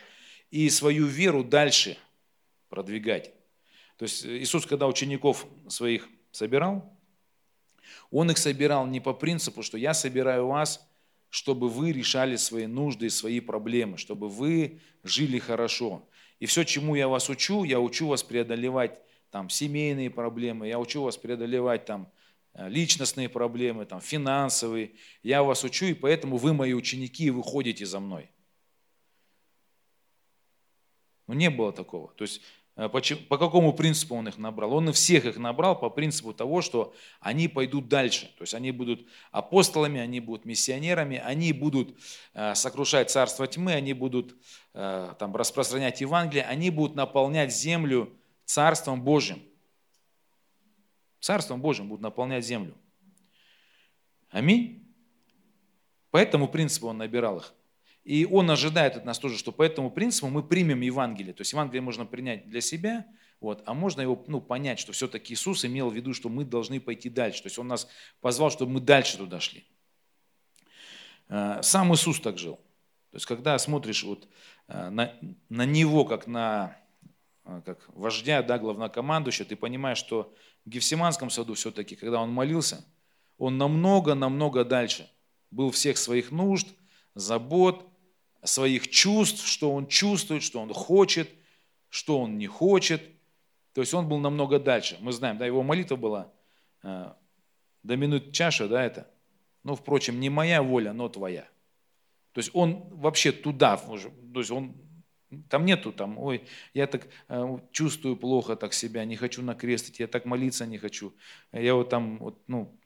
И 0.51 0.69
свою 0.69 1.07
веру 1.07 1.43
дальше 1.43 1.97
продвигать. 2.69 3.33
То 3.97 4.03
есть 4.03 4.23
Иисус, 4.23 4.67
когда 4.67 4.85
учеников 4.85 5.47
своих 5.67 6.07
собирал, 6.31 6.95
Он 8.11 8.29
их 8.29 8.37
собирал 8.37 8.85
не 8.85 8.99
по 8.99 9.13
принципу, 9.13 9.63
что 9.63 9.79
я 9.79 9.95
собираю 9.95 10.45
вас, 10.45 10.87
чтобы 11.31 11.69
вы 11.69 11.91
решали 11.91 12.35
свои 12.35 12.67
нужды 12.67 13.07
и 13.07 13.09
свои 13.09 13.39
проблемы, 13.39 13.97
чтобы 13.97 14.29
вы 14.29 14.79
жили 15.03 15.39
хорошо. 15.39 16.07
И 16.39 16.45
все, 16.45 16.63
чему 16.63 16.95
я 16.95 17.07
вас 17.07 17.29
учу, 17.29 17.63
я 17.63 17.79
учу 17.79 18.07
вас 18.07 18.23
преодолевать 18.23 18.99
там 19.29 19.49
семейные 19.49 20.09
проблемы, 20.09 20.67
я 20.67 20.79
учу 20.79 21.03
вас 21.03 21.17
преодолевать 21.17 21.85
там 21.85 22.11
э, 22.53 22.67
личностные 22.69 23.29
проблемы, 23.29 23.85
там, 23.85 24.01
финансовые. 24.01 24.91
Я 25.21 25.43
вас 25.43 25.63
учу, 25.63 25.85
и 25.85 25.93
поэтому 25.93 26.37
вы 26.37 26.53
мои 26.53 26.73
ученики, 26.73 27.25
и 27.25 27.29
вы 27.29 27.43
ходите 27.43 27.85
за 27.85 27.99
мной. 27.99 28.29
Но 31.27 31.35
не 31.35 31.49
было 31.49 31.71
такого. 31.71 32.11
То 32.13 32.23
есть 32.23 32.41
по 32.87 33.37
какому 33.37 33.73
принципу 33.73 34.15
он 34.15 34.29
их 34.29 34.37
набрал? 34.37 34.73
Он 34.73 34.89
и 34.89 34.93
всех 34.93 35.25
их 35.25 35.37
набрал 35.37 35.77
по 35.77 35.89
принципу 35.89 36.33
того, 36.33 36.61
что 36.61 36.93
они 37.19 37.49
пойдут 37.49 37.89
дальше. 37.89 38.27
То 38.37 38.43
есть 38.43 38.53
они 38.53 38.71
будут 38.71 39.05
апостолами, 39.31 39.99
они 39.99 40.21
будут 40.21 40.45
миссионерами, 40.45 41.17
они 41.17 41.51
будут 41.51 41.97
э, 42.33 42.55
сокрушать 42.55 43.11
царство 43.11 43.47
тьмы, 43.47 43.73
они 43.73 43.91
будут 43.91 44.37
э, 44.73 45.13
там, 45.19 45.35
распространять 45.35 45.99
Евангелие, 45.99 46.45
они 46.45 46.69
будут 46.69 46.95
наполнять 46.95 47.53
землю 47.53 48.13
царством 48.45 49.01
Божьим. 49.01 49.43
Царством 51.19 51.59
Божьим 51.59 51.89
будут 51.89 52.01
наполнять 52.01 52.45
землю. 52.45 52.77
Аминь. 54.29 54.87
По 56.11 56.17
этому 56.17 56.47
принципу 56.47 56.87
он 56.87 56.99
набирал 56.99 57.39
их. 57.39 57.53
И 58.03 58.25
он 58.25 58.49
ожидает 58.49 58.95
от 58.95 59.05
нас 59.05 59.19
тоже, 59.19 59.37
что 59.37 59.51
по 59.51 59.63
этому 59.63 59.91
принципу 59.91 60.27
мы 60.27 60.41
примем 60.41 60.81
Евангелие. 60.81 61.33
То 61.33 61.41
есть 61.41 61.51
Евангелие 61.51 61.81
можно 61.81 62.05
принять 62.05 62.49
для 62.49 62.61
себя, 62.61 63.05
вот, 63.39 63.63
а 63.65 63.73
можно 63.73 64.01
его 64.01 64.23
ну, 64.27 64.41
понять, 64.41 64.79
что 64.79 64.91
все-таки 64.91 65.33
Иисус 65.33 65.63
имел 65.63 65.89
в 65.89 65.95
виду, 65.95 66.13
что 66.13 66.27
мы 66.27 66.43
должны 66.43 66.79
пойти 66.79 67.09
дальше. 67.09 67.43
То 67.43 67.47
есть 67.47 67.59
Он 67.59 67.67
нас 67.67 67.87
позвал, 68.19 68.51
чтобы 68.51 68.73
мы 68.73 68.79
дальше 68.81 69.17
туда 69.17 69.39
шли. 69.39 69.65
Э, 71.29 71.59
сам 71.61 71.93
Иисус 71.93 72.19
так 72.19 72.37
жил. 72.37 72.55
То 73.11 73.15
есть 73.15 73.25
когда 73.25 73.57
смотришь 73.57 74.03
вот 74.03 74.27
э, 74.67 74.89
на, 74.89 75.13
на 75.47 75.65
Него, 75.65 76.03
как 76.05 76.27
на 76.27 76.77
э, 77.45 77.61
как 77.65 77.87
вождя, 77.95 78.43
да, 78.43 78.59
главнокомандующего, 78.59 79.45
ты 79.45 79.55
понимаешь, 79.55 79.97
что 79.97 80.33
в 80.65 80.69
Гефсиманском 80.69 81.29
саду 81.29 81.53
все-таки, 81.53 81.95
когда 81.95 82.21
он 82.21 82.31
молился, 82.31 82.85
он 83.37 83.57
намного-намного 83.57 84.65
дальше 84.65 85.09
был 85.49 85.71
всех 85.71 85.97
своих 85.97 86.31
нужд, 86.31 86.67
забот, 87.15 87.88
своих 88.43 88.89
чувств, 88.89 89.45
что 89.45 89.73
он 89.73 89.87
чувствует, 89.87 90.43
что 90.43 90.61
он 90.61 90.73
хочет, 90.73 91.29
что 91.89 92.19
он 92.19 92.37
не 92.37 92.47
хочет. 92.47 93.01
То 93.73 93.81
есть 93.81 93.93
он 93.93 94.07
был 94.07 94.19
намного 94.19 94.59
дальше. 94.59 94.97
Мы 95.01 95.11
знаем, 95.11 95.37
да, 95.37 95.45
его 95.45 95.63
молитва 95.63 95.95
была 95.95 96.31
э, 96.83 97.11
«Да 97.83 97.95
минут 97.95 98.31
чаша», 98.31 98.67
да, 98.67 98.83
это. 98.83 99.09
Ну, 99.63 99.75
впрочем, 99.75 100.19
не 100.19 100.29
моя 100.29 100.63
воля, 100.63 100.93
но 100.93 101.09
твоя. 101.09 101.47
То 102.33 102.39
есть 102.39 102.51
он 102.53 102.83
вообще 102.91 103.31
туда, 103.31 103.77
то 103.77 104.39
есть 104.39 104.51
он, 104.51 104.75
там 105.49 105.65
нету 105.65 105.91
там, 105.91 106.17
ой, 106.17 106.43
я 106.73 106.87
так 106.87 107.07
э, 107.27 107.57
чувствую 107.71 108.15
плохо 108.15 108.55
так 108.55 108.73
себя, 108.73 109.03
не 109.05 109.15
хочу 109.15 109.41
на 109.41 109.55
крест 109.55 109.89
идти, 109.89 110.03
я 110.03 110.07
так 110.07 110.25
молиться 110.25 110.65
не 110.65 110.77
хочу. 110.77 111.13
Я 111.51 111.75
вот 111.75 111.89
там, 111.89 112.17
вот, 112.19 112.39
ну, 112.47 112.78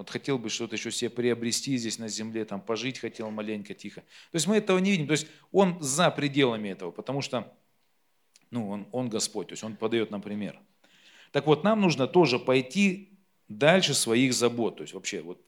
вот 0.00 0.08
хотел 0.08 0.38
бы 0.38 0.48
что-то 0.48 0.76
еще 0.76 0.90
себе 0.90 1.10
приобрести 1.10 1.76
здесь 1.76 1.98
на 1.98 2.08
земле, 2.08 2.46
там 2.46 2.62
пожить 2.62 2.98
хотел 2.98 3.30
маленько, 3.30 3.74
тихо. 3.74 4.00
То 4.00 4.36
есть 4.36 4.46
мы 4.46 4.56
этого 4.56 4.78
не 4.78 4.92
видим. 4.92 5.06
То 5.06 5.12
есть 5.12 5.26
он 5.52 5.76
за 5.82 6.10
пределами 6.10 6.70
этого, 6.70 6.90
потому 6.90 7.20
что 7.20 7.54
ну, 8.50 8.70
он, 8.70 8.88
он 8.92 9.10
Господь, 9.10 9.48
то 9.48 9.52
есть 9.52 9.62
он 9.62 9.76
подает 9.76 10.10
нам 10.10 10.22
пример. 10.22 10.58
Так 11.32 11.46
вот, 11.46 11.64
нам 11.64 11.82
нужно 11.82 12.06
тоже 12.06 12.38
пойти 12.38 13.10
дальше 13.46 13.92
своих 13.92 14.32
забот, 14.32 14.76
то 14.76 14.84
есть 14.84 14.94
вообще 14.94 15.20
вот 15.20 15.38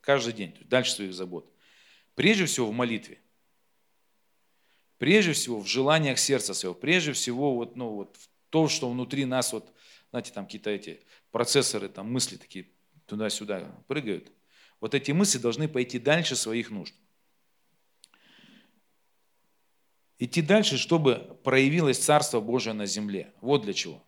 каждый 0.00 0.32
день, 0.32 0.56
дальше 0.64 0.92
своих 0.92 1.12
забот. 1.12 1.52
Прежде 2.14 2.46
всего 2.46 2.68
в 2.68 2.72
молитве. 2.72 3.20
Прежде 4.96 5.34
всего 5.34 5.60
в 5.60 5.66
желаниях 5.66 6.18
сердца 6.18 6.54
своего. 6.54 6.74
Прежде 6.74 7.12
всего 7.12 7.54
вот, 7.54 7.76
ну, 7.76 7.90
вот 7.90 8.16
в 8.16 8.30
то, 8.48 8.66
что 8.66 8.90
внутри 8.90 9.26
нас, 9.26 9.52
вот, 9.52 9.70
знаете, 10.08 10.32
там 10.32 10.46
какие-то 10.46 10.70
эти 10.70 11.00
процессоры, 11.30 11.90
там 11.90 12.10
мысли 12.10 12.38
такие 12.38 12.66
туда-сюда 13.08 13.74
прыгают, 13.88 14.30
вот 14.80 14.94
эти 14.94 15.10
мысли 15.10 15.38
должны 15.38 15.66
пойти 15.66 15.98
дальше 15.98 16.36
своих 16.36 16.70
нужд. 16.70 16.94
Идти 20.18 20.42
дальше, 20.42 20.76
чтобы 20.76 21.38
проявилось 21.42 21.98
Царство 21.98 22.40
Божие 22.40 22.74
на 22.74 22.86
земле. 22.86 23.32
Вот 23.40 23.62
для 23.62 23.72
чего. 23.72 24.04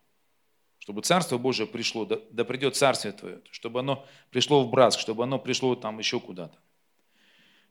Чтобы 0.79 1.03
Царство 1.03 1.39
Божие 1.39 1.67
пришло, 1.67 2.05
да, 2.05 2.19
да 2.31 2.45
придет 2.45 2.77
Царствие 2.77 3.13
Твое, 3.13 3.43
чтобы 3.51 3.81
оно 3.81 4.07
пришло 4.31 4.65
в 4.65 4.71
Братск, 4.71 4.99
чтобы 4.99 5.25
оно 5.25 5.39
пришло 5.39 5.75
там 5.77 5.99
еще 5.99 6.21
куда-то. 6.21 6.59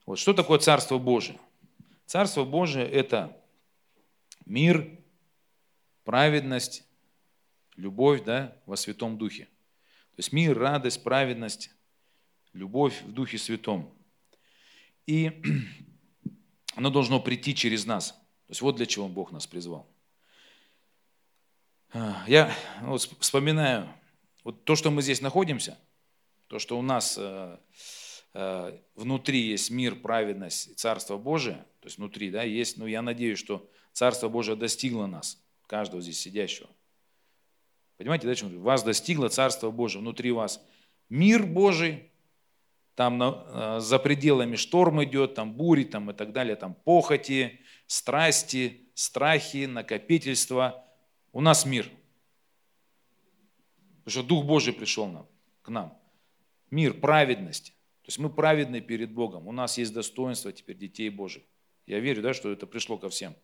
Вот 0.06 0.18
что 0.18 0.32
такое 0.32 0.58
Царство 0.58 0.98
Божие? 0.98 1.38
Царство 2.06 2.44
Божие– 2.44 2.86
это 2.90 3.36
мир, 4.46 4.98
праведность, 6.04 6.84
любовь 7.76 8.24
да, 8.24 8.56
во 8.66 8.76
Святом 8.76 9.16
Духе– 9.18 9.48
есть 10.20 10.32
мир, 10.32 10.58
радость, 10.58 11.02
праведность, 11.02 11.70
любовь 12.52 13.02
в 13.02 13.12
Духе 13.12 13.38
Святом. 13.38 13.90
И 15.06 15.42
оно 16.74 16.90
должно 16.90 17.20
прийти 17.20 17.54
через 17.54 17.86
нас. 17.86 18.10
То 18.12 18.50
есть 18.50 18.60
вот 18.60 18.76
для 18.76 18.86
чего 18.86 19.08
Бог 19.08 19.32
нас 19.32 19.46
призвал. 19.46 19.88
А, 21.92 22.22
я 22.28 22.54
вот 22.82 23.00
вспоминаю, 23.20 23.88
вот 24.44 24.64
то, 24.64 24.76
что 24.76 24.90
мы 24.90 25.00
здесь 25.00 25.22
находимся, 25.22 25.78
то, 26.48 26.58
что 26.58 26.78
у 26.78 26.82
нас 26.82 27.16
э, 27.18 27.58
э, 28.34 28.78
внутри 28.96 29.40
есть 29.40 29.70
мир, 29.70 29.96
праведность, 29.96 30.78
Царство 30.78 31.16
Божие, 31.16 31.64
то 31.80 31.86
есть 31.86 31.96
внутри, 31.96 32.30
да, 32.30 32.42
есть, 32.42 32.76
ну, 32.76 32.86
я 32.86 33.00
надеюсь, 33.02 33.38
что 33.38 33.68
Царство 33.92 34.28
Божие 34.28 34.56
достигло 34.56 35.06
нас, 35.06 35.42
каждого 35.66 36.02
здесь 36.02 36.20
сидящего. 36.20 36.68
Понимаете, 38.00 38.26
дальше 38.26 38.46
вас 38.46 38.82
достигло 38.82 39.28
Царство 39.28 39.70
Божие 39.70 40.00
внутри 40.00 40.32
вас. 40.32 40.64
Мир 41.10 41.44
Божий, 41.44 42.10
там 42.94 43.18
на, 43.18 43.44
э, 43.46 43.80
за 43.80 43.98
пределами 43.98 44.56
шторм 44.56 45.04
идет, 45.04 45.34
там 45.34 45.52
бури 45.52 45.84
там 45.84 46.10
и 46.10 46.14
так 46.14 46.32
далее, 46.32 46.56
там 46.56 46.72
похоти, 46.72 47.60
страсти, 47.86 48.88
страхи, 48.94 49.66
накопительства. 49.66 50.82
У 51.32 51.42
нас 51.42 51.66
мир. 51.66 51.90
Потому 53.98 54.12
что 54.12 54.22
Дух 54.22 54.46
Божий 54.46 54.72
пришел 54.72 55.06
нам, 55.06 55.26
к 55.60 55.68
нам. 55.68 55.92
Мир, 56.70 56.94
праведность. 56.94 57.74
То 58.00 58.06
есть 58.06 58.18
мы 58.18 58.30
праведны 58.30 58.80
перед 58.80 59.12
Богом. 59.12 59.46
У 59.46 59.52
нас 59.52 59.76
есть 59.76 59.92
достоинство 59.92 60.50
теперь 60.54 60.78
детей 60.78 61.10
Божьих. 61.10 61.42
Я 61.84 62.00
верю, 62.00 62.22
да, 62.22 62.32
что 62.32 62.50
это 62.50 62.66
пришло 62.66 62.96
ко 62.96 63.10
всем. 63.10 63.36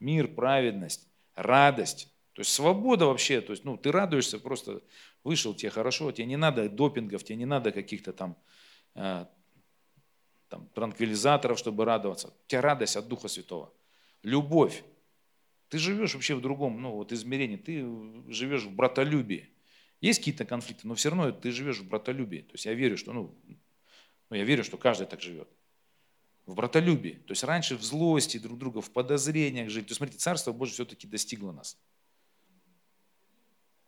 Мир, 0.00 0.28
праведность, 0.28 1.08
радость. 1.34 2.11
То 2.34 2.40
есть 2.40 2.52
свобода 2.52 3.06
вообще, 3.06 3.40
то 3.40 3.52
есть, 3.52 3.64
ну, 3.64 3.76
ты 3.76 3.92
радуешься, 3.92 4.38
просто 4.38 4.82
вышел, 5.22 5.54
тебе 5.54 5.70
хорошо, 5.70 6.10
тебе 6.12 6.26
не 6.26 6.36
надо 6.36 6.68
допингов, 6.68 7.24
тебе 7.24 7.36
не 7.36 7.44
надо 7.44 7.72
каких-то 7.72 8.12
там, 8.12 8.36
э, 8.94 9.26
там 10.48 10.66
транквилизаторов, 10.68 11.58
чтобы 11.58 11.84
радоваться. 11.84 12.28
У 12.28 12.48
тебя 12.48 12.62
радость 12.62 12.96
от 12.96 13.06
Духа 13.06 13.28
Святого. 13.28 13.72
Любовь. 14.22 14.82
Ты 15.68 15.78
живешь 15.78 16.14
вообще 16.14 16.34
в 16.34 16.40
другом, 16.40 16.80
ну, 16.80 16.92
вот 16.92 17.12
измерении, 17.12 17.56
ты 17.56 17.86
живешь 18.32 18.64
в 18.64 18.74
братолюбии. 18.74 19.50
Есть 20.00 20.20
какие-то 20.20 20.44
конфликты, 20.44 20.88
но 20.88 20.94
все 20.94 21.10
равно 21.10 21.32
ты 21.32 21.50
живешь 21.52 21.78
в 21.78 21.88
братолюбии. 21.88 22.40
То 22.40 22.54
есть 22.54 22.64
я 22.64 22.74
верю, 22.74 22.96
что, 22.96 23.12
ну, 23.12 23.38
ну 24.30 24.36
я 24.36 24.44
верю, 24.44 24.64
что 24.64 24.76
каждый 24.76 25.06
так 25.06 25.20
живет. 25.20 25.48
В 26.44 26.54
братолюбии. 26.54 27.22
То 27.26 27.32
есть 27.32 27.44
раньше 27.44 27.76
в 27.76 27.82
злости 27.82 28.38
друг 28.38 28.58
друга, 28.58 28.80
в 28.80 28.90
подозрениях 28.90 29.70
жить. 29.70 29.86
То 29.86 29.90
есть 29.90 29.98
смотрите, 29.98 30.18
Царство 30.18 30.52
Божье 30.52 30.74
все-таки 30.74 31.06
достигло 31.06 31.52
нас. 31.52 31.78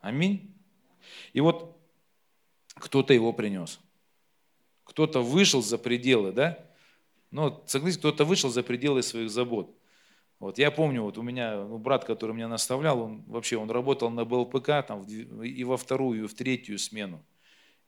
Аминь. 0.05 0.55
И 1.33 1.41
вот 1.41 1.81
кто-то 2.75 3.15
его 3.15 3.33
принес. 3.33 3.81
Кто-то 4.85 5.23
вышел 5.23 5.63
за 5.63 5.79
пределы, 5.79 6.31
да? 6.33 6.59
Ну, 7.31 7.63
согласитесь, 7.67 8.01
кто-то 8.01 8.27
вышел 8.27 8.51
за 8.51 8.63
пределы 8.63 9.03
своих 9.03 9.31
забот. 9.31 9.75
Вот 10.41 10.59
я 10.59 10.71
помню, 10.71 11.03
вот 11.03 11.17
у 11.17 11.23
меня 11.23 11.65
ну, 11.65 11.79
брат, 11.79 12.05
который 12.05 12.35
меня 12.35 12.49
наставлял, 12.49 13.01
он 13.01 13.23
вообще 13.27 13.57
он 13.57 13.71
работал 13.71 14.11
на 14.11 14.27
БЛПК 14.27 14.87
там, 14.87 15.05
и 15.05 15.65
во 15.65 15.79
вторую, 15.79 16.25
и 16.25 16.27
в 16.27 16.35
третью 16.35 16.79
смену. 16.79 17.25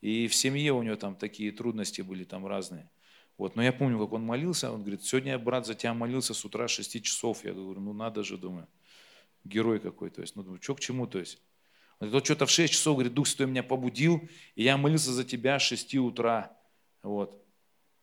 И 0.00 0.26
в 0.26 0.34
семье 0.34 0.72
у 0.72 0.82
него 0.82 0.96
там 0.96 1.16
такие 1.16 1.52
трудности 1.52 2.00
были 2.00 2.24
там 2.24 2.46
разные. 2.46 2.90
Вот, 3.36 3.56
но 3.56 3.62
я 3.62 3.74
помню, 3.74 3.98
как 3.98 4.14
он 4.14 4.22
молился, 4.22 4.72
он 4.72 4.80
говорит, 4.80 5.04
сегодня 5.04 5.32
я, 5.32 5.38
брат, 5.38 5.66
за 5.66 5.74
тебя 5.74 5.92
молился 5.92 6.32
с 6.32 6.42
утра 6.46 6.66
6 6.66 7.02
часов. 7.02 7.44
Я 7.44 7.52
говорю, 7.52 7.80
ну 7.80 7.92
надо 7.92 8.24
же, 8.24 8.38
думаю, 8.38 8.68
герой 9.44 9.80
какой, 9.80 10.08
то 10.08 10.22
есть, 10.22 10.34
ну, 10.34 10.42
думаю, 10.42 10.62
что 10.62 10.74
к 10.74 10.80
чему, 10.80 11.06
то 11.06 11.18
есть. 11.18 11.42
Говорит, 12.00 12.24
что-то 12.24 12.46
в 12.46 12.50
6 12.50 12.72
часов, 12.72 12.96
говорит, 12.96 13.14
Дух 13.14 13.26
Святой 13.26 13.46
меня 13.46 13.62
побудил, 13.62 14.28
и 14.54 14.62
я 14.62 14.76
молился 14.76 15.12
за 15.12 15.24
тебя 15.24 15.58
с 15.58 15.62
6 15.62 15.94
утра. 15.96 16.56
Вот. 17.02 17.42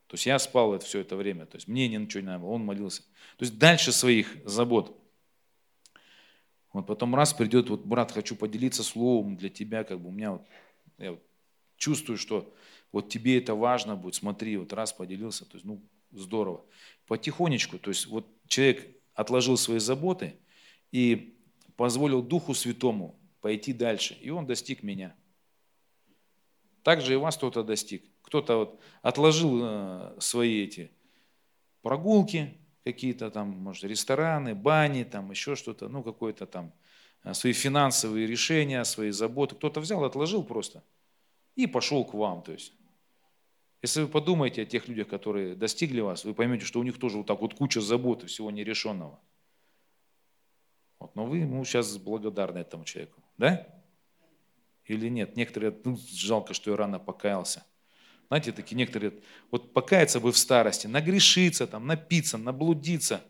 То 0.07 0.15
есть 0.15 0.25
я 0.25 0.37
спал 0.39 0.73
это 0.73 0.85
все 0.85 0.99
это 0.99 1.15
время, 1.15 1.45
то 1.45 1.57
есть 1.57 1.67
мне 1.67 1.87
ничего 1.87 2.21
не 2.21 2.27
надо, 2.27 2.45
он 2.45 2.63
молился. 2.63 3.01
То 3.37 3.45
есть 3.45 3.57
дальше 3.57 3.91
своих 3.91 4.37
забот. 4.45 4.99
Вот 6.71 6.87
потом 6.87 7.15
раз 7.15 7.33
придет, 7.33 7.69
вот, 7.69 7.85
брат, 7.85 8.11
хочу 8.11 8.35
поделиться 8.35 8.83
словом 8.83 9.37
для 9.37 9.49
тебя, 9.49 9.83
как 9.83 9.99
бы 10.01 10.09
у 10.09 10.11
меня 10.11 10.33
вот, 10.33 10.41
я 10.97 11.11
вот 11.11 11.23
чувствую, 11.77 12.17
что 12.17 12.53
Вот 12.93 13.09
тебе 13.09 13.39
это 13.39 13.55
важно 13.55 13.95
будет, 13.95 14.15
смотри, 14.15 14.55
вот 14.55 14.71
раз 14.71 14.93
поделился, 14.93 15.45
то 15.45 15.55
есть, 15.55 15.65
ну, 15.65 15.81
здорово. 16.11 16.63
Потихонечку, 17.07 17.79
то 17.79 17.89
есть 17.89 18.05
вот 18.05 18.27
человек 18.47 18.87
отложил 19.15 19.57
свои 19.57 19.79
заботы 19.79 20.37
и 20.91 21.35
позволил 21.75 22.21
Духу 22.21 22.53
Святому 22.53 23.19
пойти 23.43 23.73
дальше, 23.73 24.17
и 24.21 24.29
он 24.29 24.45
достиг 24.45 24.83
меня. 24.83 25.13
Также 26.81 27.13
и 27.13 27.17
вас 27.17 27.35
кто-то 27.35 27.63
достиг. 27.63 28.03
Кто-то 28.21 28.57
вот 28.57 28.79
отложил 29.01 29.59
э, 29.61 30.15
свои 30.19 30.63
эти 30.63 30.91
прогулки, 31.81 32.57
какие-то 32.85 33.29
там, 33.29 33.49
может, 33.49 33.83
рестораны, 33.83 34.55
бани, 34.55 35.03
там 35.03 35.29
еще 35.29 35.55
что-то, 35.55 35.89
ну, 35.89 36.03
какое-то 36.03 36.45
там, 36.45 36.73
э, 37.25 37.33
свои 37.33 37.51
финансовые 37.51 38.27
решения, 38.27 38.81
свои 38.85 39.11
заботы. 39.11 39.55
Кто-то 39.55 39.81
взял, 39.81 40.01
отложил 40.05 40.45
просто 40.45 40.81
и 41.55 41.67
пошел 41.67 42.05
к 42.05 42.13
вам. 42.13 42.43
То 42.43 42.53
есть 42.53 42.73
если 43.81 44.03
вы 44.03 44.07
подумаете 44.07 44.61
о 44.61 44.65
тех 44.65 44.87
людях, 44.87 45.09
которые 45.09 45.55
достигли 45.55 45.99
вас, 45.99 46.23
вы 46.23 46.33
поймете, 46.33 46.63
что 46.63 46.79
у 46.79 46.83
них 46.83 46.97
тоже 46.97 47.17
вот 47.17 47.27
так 47.27 47.41
вот 47.41 47.55
куча 47.55 47.81
забот 47.81 48.23
и 48.23 48.27
всего 48.27 48.49
нерешенного. 48.51 49.19
Вот, 50.99 51.13
но 51.15 51.25
вы 51.25 51.39
ему 51.39 51.65
сейчас 51.65 51.97
благодарны 51.97 52.59
этому 52.59 52.85
человеку, 52.85 53.21
да? 53.37 53.67
Или 54.85 55.09
нет? 55.09 55.35
Некоторые, 55.35 55.75
ну, 55.83 55.97
жалко, 56.11 56.53
что 56.53 56.71
я 56.71 56.77
рано 56.77 56.99
покаялся. 56.99 57.65
Знаете, 58.27 58.51
такие 58.51 58.75
некоторые, 58.75 59.13
вот 59.51 59.73
покаяться 59.73 60.19
бы 60.19 60.31
в 60.31 60.37
старости, 60.37 60.87
нагрешиться, 60.87 61.67
там, 61.67 61.87
напиться, 61.87 62.37
наблудиться, 62.37 63.21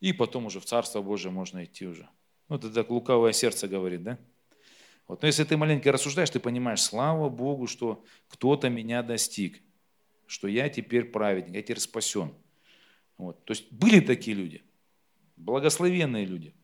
и 0.00 0.12
потом 0.12 0.46
уже 0.46 0.60
в 0.60 0.64
Царство 0.64 1.02
Божие 1.02 1.30
можно 1.30 1.64
идти 1.64 1.86
уже. 1.86 2.08
Ну, 2.48 2.56
это 2.56 2.70
так 2.70 2.90
лукавое 2.90 3.32
сердце 3.32 3.68
говорит, 3.68 4.02
да? 4.02 4.18
Вот. 5.06 5.22
Но 5.22 5.26
если 5.26 5.44
ты 5.44 5.56
маленько 5.56 5.92
рассуждаешь, 5.92 6.30
ты 6.30 6.40
понимаешь, 6.40 6.82
слава 6.82 7.28
Богу, 7.28 7.66
что 7.66 8.04
кто-то 8.28 8.68
меня 8.68 9.02
достиг 9.02 9.60
что 10.28 10.46
я 10.46 10.68
теперь 10.68 11.04
праведник, 11.06 11.56
я 11.56 11.62
теперь 11.62 11.80
спасен. 11.80 12.32
Вот. 13.16 13.44
То 13.44 13.52
есть 13.52 13.72
были 13.72 13.98
такие 13.98 14.36
люди, 14.36 14.62
благословенные 15.36 16.26
люди. 16.26 16.54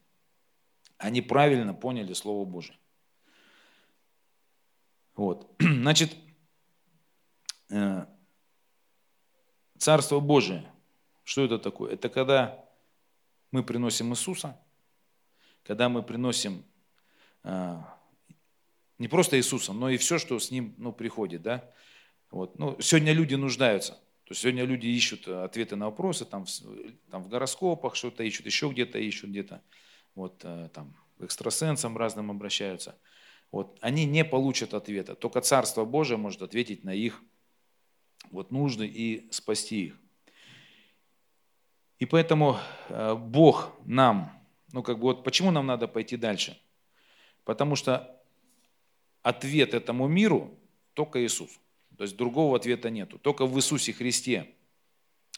Они 1.05 1.21
правильно 1.21 1.75
поняли 1.75 2.15
Слово 2.15 2.47
Божие. 2.47 2.79
Вот. 5.15 5.55
Значит, 5.61 6.17
э, 7.69 8.07
Царство 9.77 10.21
Божие, 10.21 10.65
что 11.23 11.45
это 11.45 11.59
такое? 11.59 11.93
Это 11.93 12.09
когда 12.09 12.65
мы 13.51 13.63
приносим 13.63 14.13
Иисуса, 14.13 14.59
когда 15.63 15.91
мы 15.91 16.03
приносим 16.03 16.65
э, 17.43 17.77
не 18.97 19.09
просто 19.09 19.37
Иисуса, 19.37 19.75
но 19.75 19.91
и 19.91 19.99
все, 19.99 20.19
что 20.19 20.39
с 20.39 20.51
Ним 20.51 20.75
ну, 20.79 20.91
приходит. 20.91 21.43
Да? 21.43 21.71
Вот. 22.31 22.59
Ну, 22.59 22.81
сегодня 22.81 23.13
люди 23.13 23.35
нуждаются. 23.35 23.93
То 23.93 24.31
есть 24.31 24.41
сегодня 24.41 24.65
люди 24.65 24.87
ищут 24.87 25.29
ответы 25.29 25.77
на 25.77 25.85
вопросы, 25.85 26.25
там, 26.25 26.47
там 27.11 27.23
в 27.23 27.29
гороскопах 27.29 27.95
что-то 27.95 28.23
ищут, 28.25 28.47
еще 28.47 28.71
где-то 28.71 28.99
ищут, 28.99 29.29
где-то 29.29 29.61
вот, 30.15 30.41
э, 30.45 30.69
там, 30.73 30.97
экстрасенсам 31.19 31.97
разным 31.97 32.31
обращаются. 32.31 32.97
Вот. 33.51 33.79
Они 33.81 34.05
не 34.05 34.25
получат 34.25 34.75
ответа. 34.75 35.15
Только 35.15 35.41
Царство 35.41 35.85
Божие 35.85 36.17
может 36.17 36.43
ответить 36.43 36.85
на 36.85 36.95
их 36.95 37.23
вот, 38.31 38.51
нужды 38.51 38.87
и 38.87 39.29
спасти 39.31 39.87
их. 39.87 40.01
И 41.99 42.07
поэтому 42.07 42.59
э, 42.89 43.15
Бог 43.15 43.73
нам, 43.85 44.33
ну 44.73 44.83
как 44.83 44.99
бы 44.99 45.05
вот 45.05 45.25
почему 45.25 45.51
нам 45.51 45.67
надо 45.67 45.87
пойти 45.87 46.17
дальше? 46.17 46.61
Потому 47.45 47.77
что 47.77 48.21
ответ 49.23 49.75
этому 49.75 50.09
миру 50.09 50.59
только 50.95 51.25
Иисус. 51.25 51.51
То 51.97 52.03
есть 52.03 52.17
другого 52.17 52.57
ответа 52.57 52.91
нету. 52.91 53.19
Только 53.19 53.47
в 53.47 53.57
Иисусе 53.57 53.93
Христе 53.93 54.53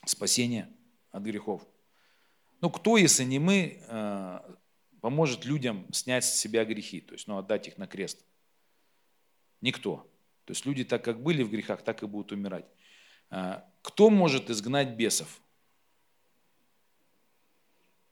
спасение 0.07 0.69
от 1.11 1.23
грехов. 1.23 1.67
Ну, 2.63 2.71
кто, 2.71 2.97
если 2.97 3.25
не 3.25 3.39
мы, 3.39 3.83
э, 3.87 4.41
поможет 5.07 5.45
людям 5.45 5.87
снять 5.93 6.25
с 6.25 6.37
себя 6.37 6.65
грехи, 6.65 7.01
то 7.01 7.13
есть 7.13 7.29
ну, 7.29 7.39
отдать 7.39 7.69
их 7.69 7.79
на 7.79 7.87
крест? 7.87 8.25
Никто. 9.61 9.99
То 10.47 10.51
есть 10.51 10.67
люди 10.67 10.83
так 10.83 11.05
как 11.05 11.23
были 11.23 11.45
в 11.45 11.49
грехах, 11.49 11.83
так 11.83 12.03
и 12.03 12.07
будут 12.09 12.33
умирать. 12.33 12.67
Э, 13.31 13.61
кто 13.83 14.11
может 14.11 14.51
изгнать 14.51 14.97
бесов? 14.97 15.41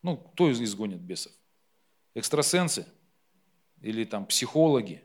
Ну, 0.03 0.17
кто 0.19 0.53
изгонит 0.53 1.01
бесов? 1.01 1.33
Экстрасенсы? 2.15 2.87
Или 3.81 4.05
там 4.05 4.25
психологи? 4.25 5.03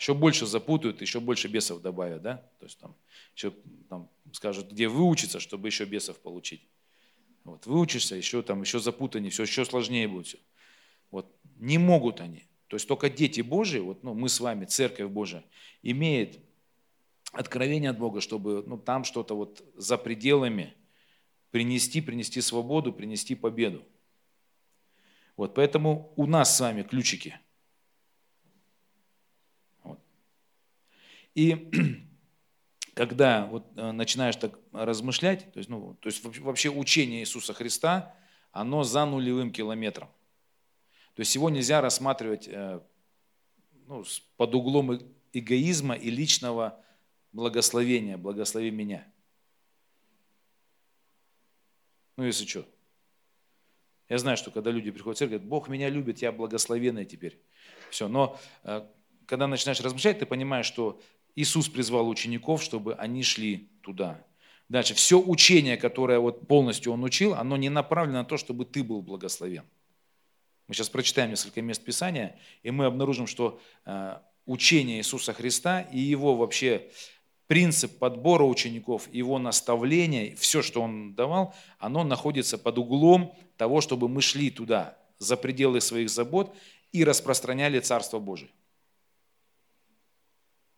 еще 0.00 0.14
больше 0.14 0.46
запутают, 0.46 1.00
еще 1.00 1.20
больше 1.20 1.46
бесов 1.46 1.80
добавят, 1.80 2.22
да? 2.22 2.38
То 2.58 2.66
есть 2.66 2.76
там 2.80 2.96
еще 3.36 3.54
там, 3.88 4.10
скажут, 4.32 4.72
где 4.72 4.88
выучиться, 4.88 5.38
чтобы 5.38 5.68
еще 5.68 5.84
бесов 5.84 6.18
получить. 6.18 6.66
Вот, 7.44 7.66
выучишься, 7.66 8.16
еще 8.16 8.42
там 8.42 8.62
еще 8.62 8.80
запутаннее, 8.80 9.30
все 9.30 9.44
еще 9.44 9.64
сложнее 9.64 10.08
будет 10.08 10.26
все. 10.26 10.38
Вот, 11.60 11.66
не 11.66 11.78
могут 11.78 12.20
они. 12.20 12.44
То 12.68 12.76
есть 12.76 12.86
только 12.86 13.10
дети 13.10 13.40
Божьи, 13.40 13.78
вот, 13.78 14.02
ну, 14.02 14.14
мы 14.14 14.28
с 14.28 14.40
вами, 14.40 14.64
Церковь 14.64 15.10
Божия, 15.10 15.44
имеет 15.82 16.38
откровение 17.32 17.90
от 17.90 17.98
Бога, 17.98 18.20
чтобы 18.20 18.64
ну, 18.66 18.78
там 18.78 19.04
что-то 19.04 19.34
вот 19.34 19.62
за 19.76 19.98
пределами 19.98 20.74
принести, 21.50 22.00
принести 22.00 22.40
свободу, 22.40 22.92
принести 22.92 23.34
победу. 23.34 23.84
Вот, 25.36 25.54
поэтому 25.54 26.12
у 26.16 26.26
нас 26.26 26.56
с 26.56 26.60
вами 26.60 26.82
ключики– 26.82 27.38
И 31.34 31.70
когда 32.94 33.46
вот 33.46 33.66
э, 33.76 33.92
начинаешь 33.92 34.36
так 34.36 34.58
размышлять, 34.72 35.52
то 35.52 35.58
есть, 35.58 35.70
ну, 35.70 35.96
то 36.00 36.08
есть 36.08 36.24
вообще 36.40 36.70
учение 36.70 37.20
Иисуса 37.20 37.54
Христа, 37.54 38.14
оно 38.52 38.82
за 38.82 39.04
нулевым 39.04 39.52
километром. 39.52 40.08
То 41.20 41.22
есть 41.22 41.34
его 41.34 41.50
нельзя 41.50 41.82
рассматривать 41.82 42.48
э, 42.48 42.80
ну, 43.86 44.02
под 44.38 44.54
углом 44.54 44.98
эгоизма 45.34 45.94
и 45.94 46.08
личного 46.08 46.82
благословения, 47.32 48.16
благослови 48.16 48.70
меня. 48.70 49.06
Ну, 52.16 52.24
если 52.24 52.46
что. 52.46 52.64
Я 54.08 54.16
знаю, 54.16 54.38
что 54.38 54.50
когда 54.50 54.70
люди 54.70 54.90
приходят 54.90 55.18
в 55.18 55.18
церковь, 55.18 55.32
говорят, 55.32 55.50
Бог 55.50 55.68
меня 55.68 55.90
любит, 55.90 56.22
я 56.22 56.32
благословенный 56.32 57.04
теперь. 57.04 57.38
Все, 57.90 58.08
но 58.08 58.40
э, 58.62 58.88
когда 59.26 59.46
начинаешь 59.46 59.82
размышлять, 59.82 60.20
ты 60.20 60.24
понимаешь, 60.24 60.64
что 60.64 61.02
Иисус 61.36 61.68
призвал 61.68 62.08
учеников, 62.08 62.62
чтобы 62.62 62.94
они 62.94 63.22
шли 63.24 63.68
туда. 63.82 64.24
Дальше. 64.70 64.94
Все 64.94 65.20
учение, 65.20 65.76
которое 65.76 66.18
вот 66.18 66.48
полностью 66.48 66.94
Он 66.94 67.04
учил, 67.04 67.34
оно 67.34 67.58
не 67.58 67.68
направлено 67.68 68.20
на 68.20 68.24
то, 68.24 68.38
чтобы 68.38 68.64
ты 68.64 68.82
был 68.82 69.02
благословен. 69.02 69.66
Мы 70.70 70.74
сейчас 70.74 70.88
прочитаем 70.88 71.30
несколько 71.30 71.60
мест 71.62 71.82
Писания, 71.82 72.38
и 72.62 72.70
мы 72.70 72.84
обнаружим, 72.84 73.26
что 73.26 73.60
э, 73.86 74.18
учение 74.46 74.98
Иисуса 74.98 75.32
Христа 75.32 75.80
и 75.80 75.98
его 75.98 76.36
вообще 76.36 76.92
принцип 77.48 77.98
подбора 77.98 78.44
учеников, 78.44 79.12
его 79.12 79.40
наставление, 79.40 80.36
все, 80.36 80.62
что 80.62 80.80
он 80.80 81.16
давал, 81.16 81.56
оно 81.80 82.04
находится 82.04 82.56
под 82.56 82.78
углом 82.78 83.34
того, 83.56 83.80
чтобы 83.80 84.08
мы 84.08 84.22
шли 84.22 84.48
туда, 84.48 84.96
за 85.18 85.36
пределы 85.36 85.80
своих 85.80 86.08
забот 86.08 86.54
и 86.92 87.02
распространяли 87.02 87.80
Царство 87.80 88.20
Божие. 88.20 88.52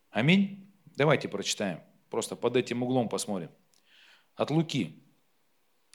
Аминь. 0.09 0.73
Давайте 0.95 1.27
прочитаем. 1.27 1.81
Просто 2.09 2.35
под 2.35 2.57
этим 2.57 2.81
углом 2.81 3.09
посмотрим. 3.09 3.51
От 4.33 4.49
Луки 4.49 5.03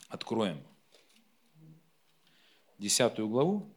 откроем. 0.09 0.63
Десятую 2.79 3.29
главу. 3.29 3.75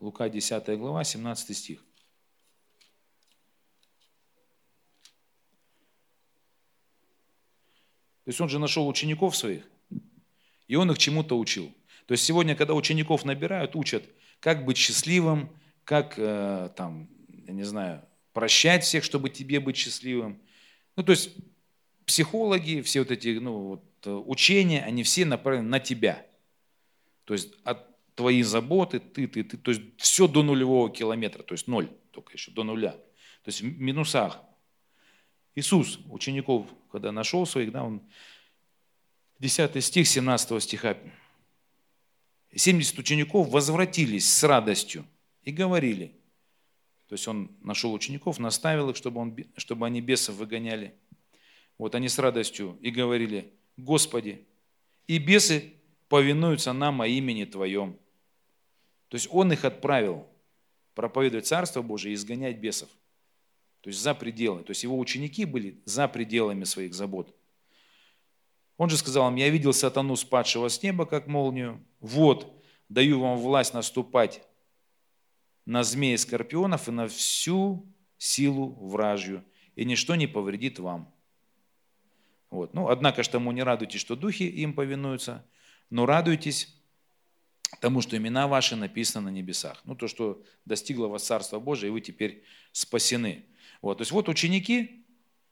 Лука 0.00 0.28
10 0.28 0.78
глава, 0.78 1.04
17 1.04 1.56
стих. 1.56 1.78
То 8.24 8.28
есть 8.32 8.40
он 8.40 8.48
же 8.48 8.58
нашел 8.58 8.88
учеников 8.88 9.36
своих, 9.36 9.64
и 10.68 10.76
он 10.76 10.90
их 10.90 10.98
чему-то 10.98 11.38
учил. 11.38 11.72
То 12.06 12.12
есть 12.12 12.24
сегодня, 12.24 12.56
когда 12.56 12.74
учеников 12.74 13.24
набирают, 13.24 13.76
учат– 13.76 14.04
как 14.40 14.64
быть 14.64 14.78
счастливым, 14.78 15.50
как, 15.84 16.14
э, 16.16 16.70
там, 16.74 17.08
я 17.46 17.52
не 17.52 17.62
знаю, 17.62 18.02
прощать 18.32 18.84
всех, 18.84 19.04
чтобы 19.04 19.28
тебе 19.30 19.60
быть 19.60 19.76
счастливым. 19.76 20.40
Ну, 20.96 21.02
то 21.02 21.12
есть 21.12 21.36
психологи, 22.06 22.80
все 22.80 23.00
вот 23.00 23.10
эти 23.10 23.38
ну, 23.38 23.58
вот, 23.58 23.84
э, 24.04 24.10
учения, 24.10 24.82
они 24.82 25.02
все 25.02 25.24
направлены 25.24 25.68
на 25.68 25.78
тебя. 25.78 26.26
То 27.24 27.34
есть 27.34 27.52
от 27.64 27.89
твои 28.20 28.42
заботы, 28.42 29.00
ты, 29.00 29.26
ты, 29.26 29.42
ты, 29.42 29.56
то 29.56 29.70
есть 29.70 29.80
все 29.96 30.28
до 30.28 30.42
нулевого 30.42 30.90
километра, 30.90 31.42
то 31.42 31.54
есть 31.54 31.66
ноль 31.68 31.88
только 32.10 32.34
еще, 32.34 32.50
до 32.50 32.64
нуля. 32.64 32.90
То 32.90 33.46
есть 33.46 33.62
в 33.62 33.80
минусах. 33.80 34.42
Иисус 35.54 35.98
учеников, 36.10 36.66
когда 36.92 37.12
нашел 37.12 37.46
своих, 37.46 37.72
да, 37.72 37.82
он 37.82 38.02
10 39.38 39.82
стих 39.82 40.06
17 40.06 40.62
стиха 40.62 40.98
70 42.54 42.98
учеников 42.98 43.48
возвратились 43.48 44.30
с 44.30 44.44
радостью 44.44 45.06
и 45.42 45.50
говорили, 45.50 46.14
То 47.08 47.14
есть 47.14 47.26
он 47.26 47.50
нашел 47.62 47.94
учеников, 47.94 48.38
наставил 48.38 48.90
их, 48.90 48.96
чтобы, 48.96 49.22
он, 49.22 49.34
чтобы 49.56 49.86
они 49.86 50.02
бесов 50.02 50.34
выгоняли. 50.34 50.94
Вот 51.78 51.94
они 51.94 52.10
с 52.10 52.18
радостью 52.18 52.76
и 52.82 52.90
говорили, 52.90 53.54
Господи, 53.78 54.46
и 55.06 55.16
бесы 55.16 55.72
повинуются 56.10 56.74
нам 56.74 57.00
о 57.00 57.06
имени 57.06 57.46
Твоем. 57.46 57.96
То 59.10 59.16
есть 59.16 59.28
он 59.30 59.52
их 59.52 59.64
отправил 59.64 60.26
проповедовать 60.94 61.46
Царство 61.46 61.82
Божие 61.82 62.12
и 62.12 62.14
изгонять 62.14 62.58
бесов. 62.58 62.88
То 63.80 63.88
есть 63.90 64.00
за 64.00 64.14
пределы. 64.14 64.62
То 64.62 64.70
есть 64.70 64.84
его 64.84 64.98
ученики 64.98 65.44
были 65.44 65.82
за 65.84 66.06
пределами 66.06 66.64
своих 66.64 66.94
забот. 66.94 67.34
Он 68.76 68.88
же 68.88 68.96
сказал 68.96 69.28
им, 69.28 69.34
я 69.34 69.50
видел 69.50 69.72
сатану, 69.72 70.14
спадшего 70.14 70.68
с 70.68 70.82
неба, 70.82 71.06
как 71.06 71.26
молнию. 71.26 71.84
Вот, 71.98 72.64
даю 72.88 73.20
вам 73.20 73.36
власть 73.36 73.74
наступать 73.74 74.42
на 75.66 75.82
змеи 75.82 76.16
скорпионов 76.16 76.88
и 76.88 76.92
на 76.92 77.08
всю 77.08 77.92
силу 78.16 78.72
вражью, 78.74 79.44
и 79.74 79.84
ничто 79.84 80.14
не 80.14 80.28
повредит 80.28 80.78
вам. 80.78 81.12
Вот. 82.48 82.74
Ну, 82.74 82.88
однако 82.88 83.22
ж 83.22 83.28
тому 83.28 83.52
не 83.52 83.62
радуйтесь, 83.62 84.00
что 84.00 84.16
духи 84.16 84.44
им 84.44 84.72
повинуются, 84.72 85.46
но 85.90 86.06
радуйтесь 86.06 86.79
тому, 87.78 88.02
что 88.02 88.16
имена 88.16 88.48
ваши 88.48 88.76
написаны 88.76 89.30
на 89.30 89.34
небесах. 89.34 89.80
Ну, 89.84 89.94
то, 89.94 90.08
что 90.08 90.42
достигло 90.64 91.06
вас 91.06 91.24
Царство 91.24 91.60
Божие, 91.60 91.88
и 91.88 91.92
вы 91.92 92.00
теперь 92.00 92.42
спасены. 92.72 93.44
Вот. 93.82 93.98
То 93.98 94.02
есть 94.02 94.12
вот 94.12 94.28
ученики, 94.28 95.06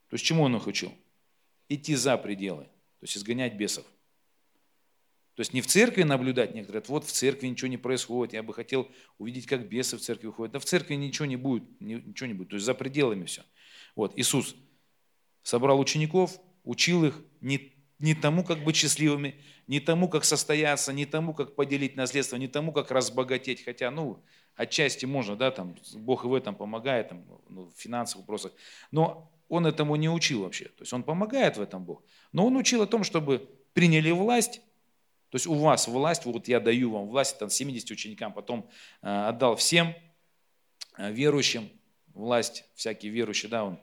то 0.09 0.14
есть 0.14 0.24
чему 0.24 0.42
он 0.42 0.57
их 0.57 0.66
учил? 0.66 0.92
Идти 1.68 1.94
за 1.94 2.16
пределы, 2.16 2.64
то 2.64 3.04
есть 3.04 3.16
изгонять 3.16 3.54
бесов. 3.54 3.85
То 5.35 5.42
есть 5.42 5.52
не 5.52 5.61
в 5.61 5.68
церкви 5.68 6.02
наблюдать, 6.02 6.52
некоторые 6.52 6.83
говорят, 6.83 6.88
вот 6.88 7.04
в 7.04 7.12
церкви 7.12 7.46
ничего 7.46 7.68
не 7.68 7.76
происходит, 7.76 8.35
я 8.35 8.42
бы 8.42 8.52
хотел 8.52 8.90
увидеть, 9.18 9.46
как 9.46 9.68
бесы 9.68 9.96
в 9.96 10.00
церкви 10.00 10.31
ходят. 10.31 10.54
Да 10.54 10.59
в 10.59 10.64
церкви 10.64 10.94
ничего 10.94 11.26
не 11.26 11.37
будет, 11.37 11.81
ничего 11.81 12.26
не 12.26 12.35
будет, 12.35 12.48
то 12.48 12.57
есть 12.57 12.66
за 12.66 12.74
пределами 12.74 13.24
все. 13.24 13.44
Вот, 13.94 14.18
Иисус 14.18 14.57
собрал 15.44 15.78
учеников, 15.78 16.40
учил 16.64 17.04
их 17.04 17.22
не, 17.40 17.72
не 17.98 18.14
тому, 18.14 18.44
как 18.44 18.62
быть 18.62 18.76
счастливыми, 18.76 19.34
не 19.66 19.80
тому, 19.80 20.08
как 20.08 20.24
состояться, 20.24 20.92
не 20.92 21.06
тому, 21.06 21.34
как 21.34 21.54
поделить 21.54 21.96
наследство, 21.96 22.37
не 22.37 22.48
тому, 22.48 22.72
как 22.72 22.90
разбогатеть, 22.90 23.64
хотя, 23.64 23.90
ну, 23.90 24.22
отчасти 24.54 25.04
можно, 25.04 25.37
да, 25.37 25.50
там, 25.50 25.76
Бог 25.94 26.24
и 26.24 26.28
в 26.28 26.34
этом 26.34 26.54
помогает, 26.54 27.08
там, 27.08 27.24
ну, 27.48 27.66
в 27.66 27.80
финансовых 27.80 28.26
вопросах, 28.26 28.52
но 28.90 29.32
он 29.48 29.66
этому 29.66 29.96
не 29.96 30.08
учил 30.08 30.42
вообще, 30.42 30.66
то 30.66 30.82
есть 30.82 30.92
он 30.92 31.02
помогает 31.02 31.56
в 31.56 31.61
этом 31.61 31.84
Бог, 31.84 32.02
но 32.32 32.46
он 32.46 32.56
учил 32.56 32.82
о 32.82 32.87
том, 32.87 33.02
чтобы 33.02 33.48
приняли 33.72 34.11
власть, 34.11 34.61
то 35.30 35.37
есть 35.37 35.46
у 35.46 35.54
вас 35.54 35.88
власть, 35.88 36.24
вот 36.24 36.48
я 36.48 36.61
даю 36.61 36.90
вам 36.90 37.08
власть, 37.08 37.37
это 37.37 37.50
70 37.50 37.90
ученикам, 37.90 38.32
потом 38.32 38.70
э, 39.02 39.08
отдал 39.08 39.56
всем 39.56 39.94
э, 40.96 41.12
верующим 41.12 41.68
власть, 42.14 42.64
всякий 42.74 43.08
верующий, 43.08 43.48
да, 43.48 43.64
он 43.64 43.78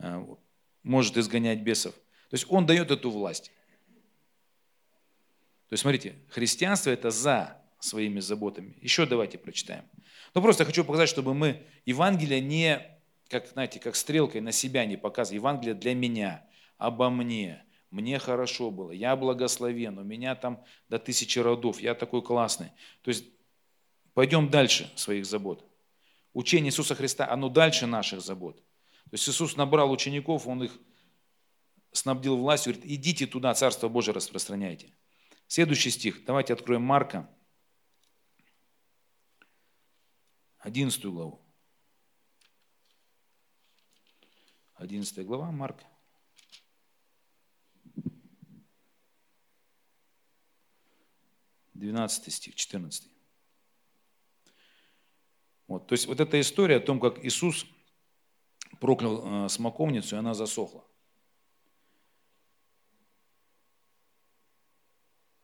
э, 0.00 0.24
может 0.82 1.16
изгонять 1.16 1.60
бесов. 1.60 1.94
То 2.30 2.34
есть 2.34 2.46
он 2.48 2.64
дает 2.64 2.90
эту 2.90 3.10
власть. 3.10 3.50
То 5.68 5.74
есть 5.74 5.82
смотрите, 5.82 6.16
христианство 6.28 6.90
это 6.90 7.10
за 7.10 7.60
своими 7.80 8.20
заботами. 8.20 8.76
Еще 8.80 9.04
давайте 9.04 9.36
прочитаем. 9.36 9.84
Ну 10.34 10.42
просто 10.42 10.64
хочу 10.64 10.84
показать, 10.84 11.08
чтобы 11.08 11.34
мы 11.34 11.62
Евангелие 11.86 12.40
не, 12.40 12.80
как, 13.28 13.48
знаете, 13.48 13.80
как 13.80 13.96
стрелкой 13.96 14.40
на 14.40 14.52
себя 14.52 14.84
не 14.84 14.96
показывали. 14.96 15.38
Евангелие 15.38 15.74
для 15.74 15.94
меня, 15.94 16.44
обо 16.78 17.10
мне, 17.10 17.64
мне 17.90 18.20
хорошо 18.20 18.70
было, 18.70 18.92
я 18.92 19.16
благословен, 19.16 19.98
у 19.98 20.04
меня 20.04 20.36
там 20.36 20.62
до 20.88 21.00
тысячи 21.00 21.40
родов, 21.40 21.80
я 21.80 21.94
такой 21.94 22.22
классный. 22.22 22.68
То 23.02 23.08
есть 23.08 23.24
пойдем 24.14 24.50
дальше 24.50 24.88
своих 24.94 25.26
забот. 25.26 25.64
Учение 26.32 26.68
Иисуса 26.68 26.94
Христа, 26.94 27.28
оно 27.28 27.48
дальше 27.48 27.86
наших 27.86 28.20
забот. 28.20 28.56
То 28.56 29.14
есть 29.14 29.28
Иисус 29.28 29.56
набрал 29.56 29.90
учеников, 29.90 30.46
Он 30.46 30.62
их 30.62 30.78
снабдил 31.92 32.36
властью, 32.36 32.74
говорит, 32.74 32.90
идите 32.90 33.26
туда, 33.26 33.54
Царство 33.54 33.88
Божие 33.88 34.14
распространяйте. 34.14 34.92
Следующий 35.46 35.90
стих, 35.90 36.24
давайте 36.24 36.52
откроем 36.52 36.82
Марка, 36.82 37.28
11 40.60 41.04
главу. 41.06 41.40
11 44.74 45.26
глава 45.26 45.50
Марка. 45.50 45.84
12 51.74 52.32
стих, 52.32 52.54
14. 52.54 53.08
Вот, 55.66 55.86
то 55.86 55.94
есть 55.94 56.06
вот 56.06 56.20
эта 56.20 56.38
история 56.40 56.76
о 56.76 56.80
том, 56.80 57.00
как 57.00 57.24
Иисус 57.24 57.64
проклял 58.80 59.46
э, 59.46 59.48
смоковницу, 59.48 60.16
и 60.16 60.18
она 60.18 60.34
засохла. 60.34 60.84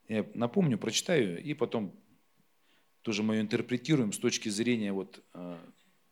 Я 0.08 0.26
напомню, 0.34 0.78
прочитаю, 0.78 1.42
и 1.42 1.54
потом 1.54 1.92
тоже 3.02 3.22
мы 3.22 3.36
ее 3.36 3.40
интерпретируем 3.40 4.12
с 4.12 4.18
точки 4.18 4.48
зрения 4.48 4.92
вот, 4.92 5.22
э, 5.34 5.58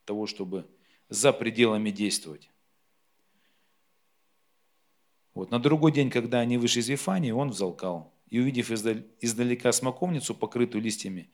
того, 0.05 0.27
чтобы 0.27 0.67
за 1.09 1.33
пределами 1.33 1.91
действовать. 1.91 2.51
Вот, 5.35 5.51
на 5.51 5.59
другой 5.59 5.93
день, 5.93 6.11
когда 6.11 6.41
они 6.41 6.59
вышли 6.59 6.81
из 6.81 6.89
Вифании, 6.89 7.33
он 7.33 7.51
взалкал 7.51 8.13
и, 8.31 8.39
увидев 8.39 8.71
издалека 8.71 9.73
смоковницу, 9.73 10.35
покрытую 10.35 10.83
листьями, 10.83 11.31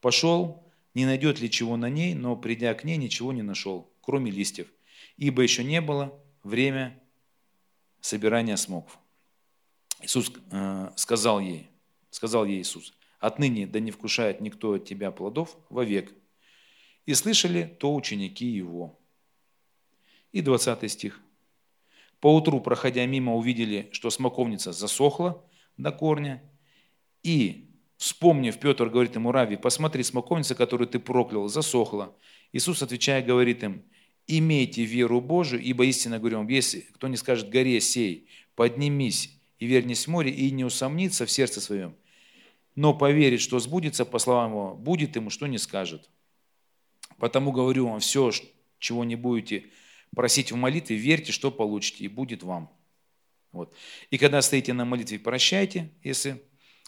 пошел, 0.00 0.64
не 0.94 1.04
найдет 1.04 1.40
ли 1.40 1.50
чего 1.50 1.76
на 1.76 1.88
ней, 1.88 2.14
но 2.14 2.36
придя 2.36 2.74
к 2.74 2.84
ней, 2.84 2.96
ничего 2.96 3.32
не 3.32 3.42
нашел, 3.42 3.92
кроме 4.00 4.30
листьев, 4.30 4.68
ибо 5.16 5.42
еще 5.42 5.62
не 5.62 5.80
было 5.80 6.18
время 6.42 7.00
собирания 8.00 8.56
смоков. 8.56 8.98
Иисус 10.02 10.32
э, 10.50 10.90
сказал 10.96 11.40
ей, 11.40 11.69
сказал 12.10 12.44
ей 12.44 12.60
Иисус, 12.60 12.94
отныне 13.18 13.66
да 13.66 13.80
не 13.80 13.90
вкушает 13.90 14.40
никто 14.40 14.74
от 14.74 14.84
тебя 14.84 15.10
плодов 15.10 15.56
вовек. 15.68 16.12
И 17.06 17.14
слышали 17.14 17.76
то 17.78 17.94
ученики 17.94 18.46
его. 18.46 18.98
И 20.32 20.42
20 20.42 20.90
стих. 20.90 21.20
Поутру, 22.20 22.60
проходя 22.60 23.06
мимо, 23.06 23.34
увидели, 23.34 23.88
что 23.92 24.10
смоковница 24.10 24.72
засохла, 24.72 25.42
до 25.76 25.90
корня. 25.90 26.42
И, 27.22 27.70
вспомнив, 27.96 28.58
Петр 28.58 28.88
говорит 28.88 29.14
ему, 29.14 29.32
Рави, 29.32 29.56
посмотри, 29.56 30.02
смоковница, 30.02 30.54
которую 30.54 30.88
ты 30.88 30.98
проклял, 30.98 31.48
засохла. 31.48 32.14
Иисус, 32.52 32.82
отвечая, 32.82 33.22
говорит 33.22 33.62
им, 33.62 33.82
имейте 34.26 34.84
веру 34.84 35.20
Божию, 35.20 35.62
ибо 35.62 35.84
истинно 35.86 36.18
говорю 36.18 36.38
вам, 36.38 36.48
если 36.48 36.80
кто 36.80 37.08
не 37.08 37.16
скажет 37.16 37.48
горе 37.48 37.80
сей, 37.80 38.28
поднимись 38.54 39.38
и 39.58 39.66
вернись 39.66 40.06
в 40.06 40.10
море, 40.10 40.30
и 40.30 40.50
не 40.50 40.64
усомнится 40.64 41.26
в 41.26 41.30
сердце 41.30 41.60
своем, 41.60 41.94
но 42.80 42.94
поверит, 42.94 43.42
что 43.42 43.58
сбудется, 43.58 44.06
по 44.06 44.18
словам 44.18 44.52
его, 44.52 44.74
будет 44.74 45.14
ему, 45.14 45.28
что 45.28 45.46
не 45.46 45.58
скажет. 45.58 46.08
Потому 47.18 47.52
говорю 47.52 47.86
вам, 47.86 48.00
все, 48.00 48.30
чего 48.78 49.04
не 49.04 49.16
будете 49.16 49.66
просить 50.16 50.50
в 50.50 50.56
молитве, 50.56 50.96
верьте, 50.96 51.30
что 51.30 51.50
получите, 51.50 52.04
и 52.04 52.08
будет 52.08 52.42
вам. 52.42 52.72
Вот. 53.52 53.76
И 54.08 54.16
когда 54.16 54.40
стоите 54.40 54.72
на 54.72 54.86
молитве, 54.86 55.18
прощайте, 55.18 55.90
если 56.02 56.42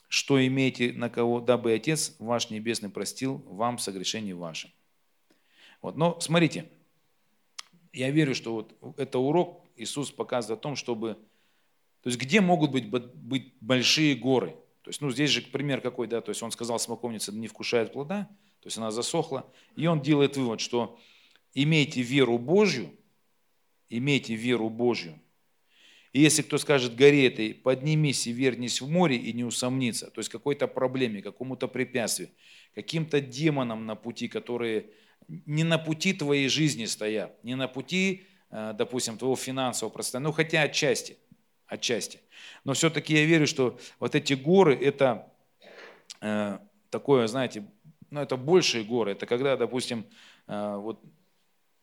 что 0.08 0.44
имеете 0.46 0.94
на 0.94 1.10
кого, 1.10 1.40
дабы 1.40 1.74
Отец 1.74 2.16
ваш 2.18 2.48
Небесный 2.48 2.88
простил 2.88 3.44
вам 3.46 3.76
согрешение 3.76 4.34
ваше. 4.34 4.72
Вот. 5.82 5.96
Но 5.96 6.18
смотрите, 6.20 6.70
я 7.92 8.10
верю, 8.10 8.34
что 8.34 8.54
вот 8.54 8.98
это 8.98 9.18
урок 9.18 9.66
Иисус 9.76 10.10
показывает 10.10 10.58
о 10.58 10.62
том, 10.62 10.74
чтобы, 10.74 11.18
то 12.00 12.08
есть 12.08 12.18
где 12.18 12.40
могут 12.40 12.70
быть, 12.70 12.88
быть 12.88 13.52
большие 13.60 14.14
горы. 14.14 14.56
То 14.82 14.90
есть, 14.90 15.00
ну, 15.00 15.10
здесь 15.10 15.30
же 15.30 15.42
пример 15.42 15.80
какой, 15.80 16.06
да, 16.06 16.20
то 16.20 16.30
есть 16.30 16.42
он 16.42 16.50
сказал, 16.50 16.78
смоковница 16.78 17.32
не 17.32 17.48
вкушает 17.48 17.92
плода, 17.92 18.28
то 18.60 18.66
есть 18.66 18.78
она 18.78 18.90
засохла, 18.90 19.50
и 19.76 19.86
он 19.86 20.02
делает 20.02 20.36
вывод, 20.36 20.60
что 20.60 20.98
имейте 21.54 22.02
веру 22.02 22.38
Божью, 22.38 22.90
имейте 23.88 24.34
веру 24.34 24.68
Божью, 24.68 25.18
и 26.12 26.20
если 26.20 26.42
кто 26.42 26.58
скажет 26.58 26.94
горе 26.94 27.26
этой, 27.26 27.54
поднимись 27.54 28.26
и 28.26 28.32
вернись 28.32 28.82
в 28.82 28.88
море 28.88 29.16
и 29.16 29.32
не 29.32 29.44
усомнится, 29.44 30.10
то 30.10 30.18
есть 30.18 30.28
какой-то 30.28 30.66
проблеме, 30.68 31.22
какому-то 31.22 31.68
препятствию, 31.68 32.28
каким-то 32.74 33.20
демонам 33.20 33.86
на 33.86 33.94
пути, 33.94 34.28
которые 34.28 34.90
не 35.28 35.64
на 35.64 35.78
пути 35.78 36.12
твоей 36.12 36.48
жизни 36.48 36.84
стоят, 36.84 37.42
не 37.42 37.54
на 37.54 37.66
пути, 37.66 38.26
э, 38.50 38.74
допустим, 38.76 39.16
твоего 39.16 39.36
финансового 39.36 39.92
пространства, 39.92 40.28
ну 40.28 40.32
хотя 40.32 40.62
отчасти, 40.62 41.16
отчасти. 41.72 42.20
Но 42.64 42.74
все-таки 42.74 43.14
я 43.14 43.24
верю, 43.24 43.46
что 43.46 43.78
вот 43.98 44.14
эти 44.14 44.34
горы, 44.34 44.74
это 44.74 45.32
э, 46.20 46.58
такое, 46.90 47.26
знаете, 47.26 47.66
ну 48.10 48.20
это 48.20 48.36
большие 48.36 48.84
горы, 48.84 49.12
это 49.12 49.26
когда, 49.26 49.56
допустим, 49.56 50.06
э, 50.46 50.76
вот 50.76 51.02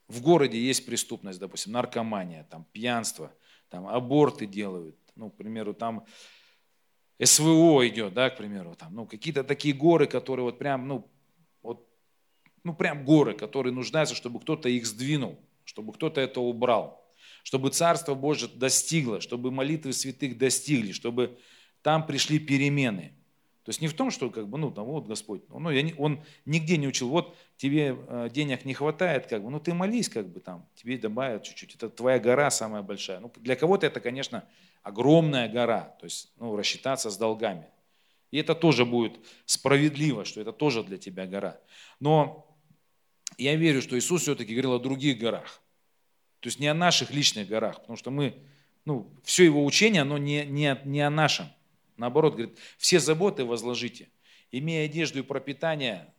в 0.08 0.22
городе 0.22 0.60
есть 0.60 0.86
преступность, 0.86 1.40
допустим, 1.40 1.74
наркомания, 1.74 2.46
там, 2.50 2.66
пьянство– 2.72 3.32
там 3.70 3.88
аборты 3.88 4.46
делают, 4.46 4.96
ну, 5.16 5.30
к 5.30 5.38
примеру, 5.38 5.74
там 5.74 6.06
СВО 7.22 7.88
идет, 7.88 8.14
да, 8.14 8.30
к 8.30 8.38
примеру, 8.38 8.76
там, 8.76 8.94
ну, 8.94 9.06
какие-то 9.06 9.44
такие 9.44 9.74
горы, 9.74 10.08
которые 10.08 10.44
вот 10.44 10.58
прям, 10.58 10.88
ну, 10.88 11.10
вот, 11.62 11.88
ну 12.64 12.74
прям 12.74 13.06
горы, 13.06 13.34
которые 13.36 13.74
нуждаются, 13.74 14.16
чтобы 14.16 14.40
кто-то 14.40 14.70
их 14.70 14.86
сдвинул, 14.86 15.40
чтобы 15.66 15.94
кто-то 15.94 16.20
это 16.20 16.40
убрал, 16.40 17.06
чтобы 17.50 17.72
Царство 17.72 18.14
Божье 18.14 18.48
достигло, 18.48 19.22
чтобы 19.22 19.50
молитвы 19.50 19.92
святых 19.92 20.38
достигли, 20.38 20.92
чтобы 20.92 21.40
там 21.82 22.06
пришли 22.06 22.38
перемены. 22.38 23.12
То 23.64 23.70
есть 23.70 23.82
не 23.82 23.88
в 23.88 23.96
том, 23.96 24.12
что 24.12 24.30
как 24.30 24.48
бы, 24.48 24.60
ну, 24.60 24.70
там, 24.70 24.86
вот 24.86 25.08
Господь, 25.08 25.42
ну, 25.50 25.72
я 25.72 25.82
не, 25.82 25.96
он 25.96 26.24
нигде 26.46 26.78
не 26.78 26.88
учил, 26.88 27.10
вот 27.10 27.36
тебе 27.58 27.98
э, 27.98 28.30
денег 28.32 28.66
не 28.66 28.76
хватает, 28.76 29.26
как 29.26 29.44
бы, 29.44 29.50
ну, 29.50 29.60
ты 29.60 29.74
молись, 29.74 30.10
как 30.10 30.30
бы, 30.30 30.42
там, 30.42 30.64
тебе 30.76 31.00
добавят 31.00 31.42
чуть-чуть, 31.42 31.74
это 31.74 31.90
твоя 31.90 32.20
гора 32.20 32.52
самая 32.52 32.84
большая. 32.84 33.20
Ну, 33.20 33.34
для 33.38 33.56
кого-то 33.56 33.88
это, 33.88 34.00
конечно, 34.00 34.48
огромная 34.84 35.50
гора, 35.50 35.96
то 36.00 36.06
есть, 36.06 36.32
ну, 36.38 36.56
рассчитаться 36.56 37.10
с 37.10 37.18
долгами. 37.18 37.66
И 38.30 38.38
это 38.38 38.54
тоже 38.54 38.86
будет 38.86 39.14
справедливо, 39.48 40.24
что 40.24 40.40
это 40.40 40.52
тоже 40.52 40.84
для 40.84 41.00
тебя 41.00 41.26
гора. 41.26 41.60
Но 42.00 42.46
я 43.40 43.56
верю, 43.56 43.82
что 43.82 43.98
Иисус 43.98 44.22
все-таки 44.22 44.54
говорил 44.54 44.74
о 44.74 44.80
других 44.80 45.18
горах. 45.18 45.64
То 46.40 46.48
есть 46.48 46.60
не 46.60 46.68
о 46.68 46.74
наших 46.74 47.12
личных 47.12 47.48
горах, 47.48 47.82
потому 47.82 47.98
что 47.98 48.12
мы, 48.12 48.42
ну, 48.86 49.12
все 49.24 49.44
его 49.44 49.66
учение, 49.66 50.04
оно 50.04 50.18
не, 50.18 50.46
не, 50.46 50.80
не 50.86 51.02
о 51.02 51.10
нашем. 51.10 51.48
Наоборот, 51.98 52.36
говорит, 52.36 52.58
все 52.78 53.00
заботы 53.00 53.44
возложите. 53.44 54.10
Имея 54.52 54.86
одежду 54.86 55.20
и 55.20 55.22
пропитание, 55.22 56.14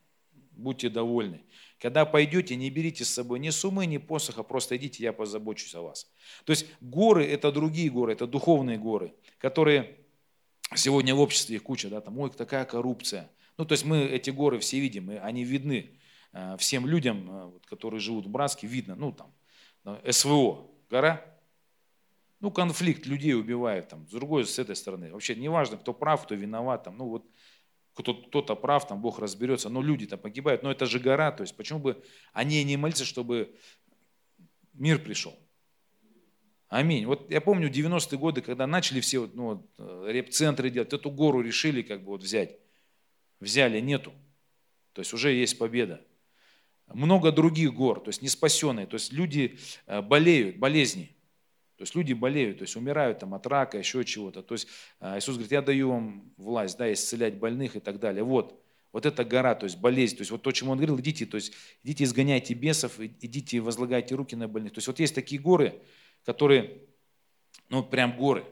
будьте 0.52 0.88
довольны. 0.90 1.42
Когда 1.78 2.04
пойдете, 2.04 2.56
не 2.56 2.68
берите 2.68 3.04
с 3.04 3.08
собой 3.08 3.38
ни 3.38 3.48
суммы, 3.48 3.86
ни 3.86 3.96
посоха, 3.96 4.42
просто 4.42 4.76
идите, 4.76 5.02
я 5.02 5.14
позабочусь 5.14 5.74
о 5.74 5.80
вас. 5.80 6.12
То 6.44 6.50
есть 6.50 6.66
горы– 6.82 7.24
это 7.26 7.50
другие 7.50 7.88
горы, 7.90 8.12
это 8.12 8.26
духовные 8.26 8.76
горы, 8.76 9.14
которые 9.38 9.96
сегодня 10.74 11.14
в 11.14 11.20
обществе 11.20 11.56
их 11.56 11.62
куча, 11.62 11.88
да, 11.88 12.02
там, 12.02 12.18
ой, 12.18 12.30
такая 12.30 12.66
коррупция. 12.66 13.30
Ну, 13.56 13.64
то 13.64 13.72
есть 13.72 13.84
мы 13.84 14.02
эти 14.04 14.28
горы 14.30 14.58
все 14.58 14.78
видим, 14.78 15.10
и 15.10 15.16
они 15.16 15.44
видны 15.44 15.90
э, 16.32 16.56
всем 16.58 16.86
людям, 16.86 17.28
э, 17.30 17.50
которые 17.66 18.00
живут 18.00 18.26
в 18.26 18.28
Братске, 18.28 18.66
видно, 18.66 18.94
ну, 18.94 19.12
там, 19.12 19.32
СВО, 20.10 20.70
гора, 20.88 21.24
ну, 22.40 22.50
конфликт, 22.50 23.06
людей 23.06 23.34
убивают, 23.34 23.88
там, 23.88 24.06
с 24.08 24.10
другой, 24.10 24.46
с 24.46 24.58
этой 24.58 24.74
стороны. 24.74 25.12
Вообще 25.12 25.34
не 25.34 25.48
важно, 25.48 25.76
кто 25.76 25.92
прав, 25.92 26.24
кто 26.24 26.34
виноват, 26.34 26.84
там, 26.84 26.96
ну, 26.96 27.06
вот, 27.06 27.26
кто-то 27.94 28.56
прав, 28.56 28.86
там 28.86 29.00
Бог 29.00 29.18
разберется, 29.18 29.68
но 29.68 29.82
люди-то 29.82 30.16
погибают, 30.16 30.62
но 30.62 30.70
это 30.70 30.86
же 30.86 30.98
гора, 30.98 31.32
то 31.32 31.42
есть 31.42 31.56
почему 31.56 31.80
бы 31.80 32.02
они 32.32 32.62
не 32.64 32.76
молиться, 32.76 33.04
чтобы 33.04 33.54
мир 34.72 34.98
пришел? 34.98 35.38
Аминь. 36.68 37.04
Вот 37.04 37.28
я 37.30 37.40
помню 37.40 37.68
90-е 37.68 38.16
годы, 38.16 38.42
когда 38.42 38.66
начали 38.66 39.00
все 39.00 39.28
ну, 39.34 39.44
вот, 39.44 39.66
э, 39.78 40.12
реп-центры 40.12 40.70
делать, 40.70 40.92
эту 40.92 41.10
гору 41.10 41.40
решили 41.40 41.82
как 41.82 42.04
бы 42.04 42.12
вот 42.12 42.22
взять. 42.22 42.60
Взяли, 43.40 43.80
нету. 43.80 44.12
То 44.92 45.00
есть 45.00 45.12
уже 45.12 45.32
есть 45.32 45.58
победа. 45.58 46.00
Много 46.92 47.32
других 47.32 47.72
гор, 47.72 48.00
то 48.00 48.08
есть 48.08 48.22
не 48.22 48.28
спасенные. 48.28 48.86
То 48.86 48.94
есть 48.94 49.12
люди 49.12 49.58
э, 49.86 50.02
болеют, 50.02 50.56
болезни. 50.56 51.16
То 51.80 51.82
есть 51.84 51.94
люди 51.94 52.12
болеют, 52.12 52.58
то 52.58 52.64
есть 52.64 52.76
умирают 52.76 53.20
там 53.20 53.32
от 53.32 53.46
рака, 53.46 53.78
еще 53.78 54.04
чего-то. 54.04 54.42
То 54.42 54.52
есть 54.52 54.68
а, 54.98 55.18
Иисус 55.18 55.36
говорит, 55.36 55.52
я 55.52 55.62
даю 55.62 55.90
вам 55.90 56.30
власть, 56.36 56.76
да, 56.76 56.92
исцелять 56.92 57.38
больных 57.38 57.74
и 57.74 57.80
так 57.80 57.98
далее. 57.98 58.22
Вот, 58.22 58.62
вот 58.92 59.06
эта 59.06 59.24
гора, 59.24 59.54
то 59.54 59.64
есть 59.64 59.78
болезнь, 59.78 60.14
то 60.14 60.20
есть 60.20 60.30
вот 60.30 60.42
то, 60.42 60.52
чему 60.52 60.72
он 60.72 60.76
говорил, 60.76 61.00
идите, 61.00 61.24
то 61.24 61.36
есть 61.36 61.54
идите 61.82 62.04
изгоняйте 62.04 62.52
бесов, 62.52 63.00
идите 63.00 63.60
возлагайте 63.60 64.14
руки 64.14 64.36
на 64.36 64.46
больных. 64.46 64.74
То 64.74 64.78
есть 64.78 64.88
вот 64.88 65.00
есть 65.00 65.14
такие 65.14 65.40
горы, 65.40 65.80
которые, 66.24 66.82
ну 67.70 67.82
прям 67.82 68.14
горы. 68.14 68.42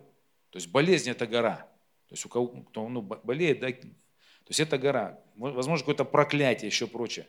То 0.49 0.57
есть 0.57 0.71
болезнь 0.71 1.11
это 1.11 1.27
гора. 1.27 1.69
То 2.09 2.15
есть 2.15 2.25
у 2.25 2.31
кого, 2.31 2.47
кто 2.47 2.89
ну, 2.89 3.03
болеет, 3.03 3.61
да, 3.61 3.71
то 3.71 4.49
есть 4.49 4.61
это 4.61 4.79
гора. 4.79 5.21
Возможно, 5.37 5.81
какое-то 5.81 6.07
проклятие, 6.07 6.69
еще 6.69 6.87
прочее. 6.87 7.27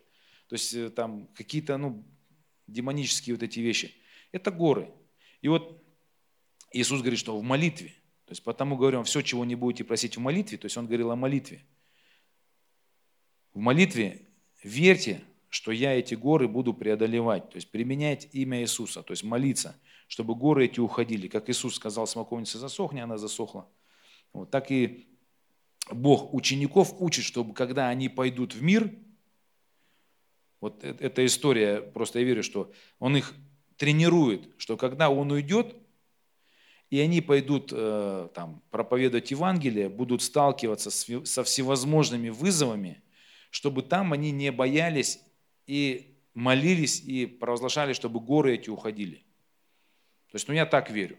То 0.50 0.56
есть 0.56 0.74
э, 0.74 0.90
там 0.90 1.28
какие-то, 1.36 1.78
ну, 1.78 2.04
демонические 2.68 3.36
вот 3.36 3.44
эти 3.44 3.60
вещи. 3.60 3.94
Это 4.32 4.52
горы. 4.52 4.92
И 5.42 5.48
вот 5.48 5.82
Иисус 6.72 7.02
говорит, 7.02 7.20
что 7.20 7.38
в 7.40 7.44
молитве. 7.44 7.90
То 8.26 8.32
есть 8.32 8.44
потому 8.44 8.76
говорю, 8.76 9.04
все, 9.04 9.22
чего 9.22 9.46
не 9.46 9.56
будете 9.56 9.84
просить 9.84 10.18
в 10.18 10.20
молитве, 10.20 10.58
то 10.58 10.66
есть 10.66 10.78
он 10.78 10.86
говорил 10.86 11.12
о 11.12 11.16
молитве. 11.16 11.66
В 13.54 13.60
молитве 13.60 14.28
верьте, 14.64 15.22
что 15.50 15.72
я 15.72 15.94
эти 15.98 16.14
горы 16.14 16.48
буду 16.48 16.74
преодолевать, 16.74 17.50
то 17.50 17.56
есть 17.56 17.72
применять 17.72 18.30
имя 18.34 18.62
Иисуса, 18.62 19.02
то 19.02 19.14
есть 19.14 19.24
молиться, 19.24 19.80
чтобы 20.08 20.36
горы 20.36 20.66
эти 20.66 20.80
уходили. 20.80 21.28
Как 21.28 21.50
Иисус 21.50 21.76
сказал, 21.76 22.06
смоковница 22.06 22.60
засохни, 22.60 23.00
она 23.00 23.18
засохла. 23.18 23.68
Вот, 24.34 24.52
так 24.52 24.70
и 24.70 25.08
Бог 25.92 26.34
учеников 26.34 26.94
учит, 27.00 27.26
чтобы 27.26 27.56
когда 27.56 27.90
они 27.90 28.10
пойдут 28.10 28.54
в 28.54 28.62
мир, 28.62 28.94
вот 30.62 30.84
э, 30.84 30.96
эта 31.00 31.26
история, 31.26 31.82
просто 31.82 32.20
я 32.20 32.26
верю, 32.26 32.44
что 32.44 32.72
Он 33.00 33.16
их 33.18 33.34
тренирует, 33.78 34.50
что 34.58 34.78
когда 34.78 35.10
Он 35.10 35.32
уйдет, 35.32 35.76
и 36.90 37.00
они 37.00 37.22
пойдут 37.22 37.72
э, 37.72 38.30
там, 38.34 38.64
проповедовать 38.72 39.32
Евангелие, 39.32 39.90
будут 39.90 40.22
сталкиваться 40.22 40.90
со 40.90 41.44
всевозможными 41.44 42.30
вызовами, 42.30 43.04
чтобы 43.52 43.84
там 43.84 44.12
они 44.14 44.32
не 44.32 44.52
боялись 44.52 45.20
и 45.68 46.18
молились 46.34 47.02
и 47.02 47.26
провозглашали, 47.26 47.94
чтобы 47.94 48.20
горы 48.20 48.56
эти 48.56 48.70
уходили. 48.70 49.18
То 50.32 50.36
есть, 50.36 50.48
ну 50.48 50.54
я 50.54 50.66
так 50.66 50.90
верю. 50.90 51.18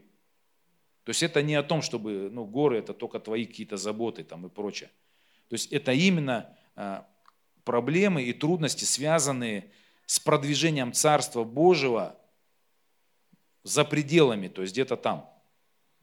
То 1.05 1.11
есть 1.11 1.23
это 1.23 1.43
не 1.43 1.55
о 1.55 1.63
том, 1.63 1.83
чтобы 1.83 2.31
ну, 2.31 2.45
горы 2.45 2.79
это 2.79 2.95
только 2.95 3.19
твои 3.21 3.47
какие-то 3.47 3.77
заботы 3.77 4.23
там, 4.23 4.47
и 4.47 4.49
прочее. 4.49 4.91
То 5.49 5.55
есть 5.55 5.73
это 5.73 5.93
именно 5.93 6.57
э, 6.77 7.03
проблемы 7.71 8.25
и 8.25 8.33
трудности, 8.33 8.85
связанные 8.85 9.71
с 10.05 10.19
продвижением 10.19 10.93
Царства 10.93 11.45
Божьего 11.45 12.19
за 13.63 13.85
пределами, 13.85 14.49
то 14.49 14.63
есть 14.63 14.75
где-то 14.75 14.97
там 14.97 15.31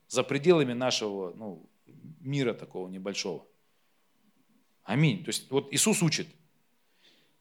за 0.08 0.24
пределами 0.24 0.72
нашего 0.72 1.34
ну, 1.36 1.70
мира 2.22 2.54
такого 2.54 2.88
небольшого. 2.88 3.46
Аминь. 4.86 5.26
То 5.26 5.30
есть 5.30 5.52
вот 5.52 5.68
Иисус 5.74 6.02
учит. 6.02 6.30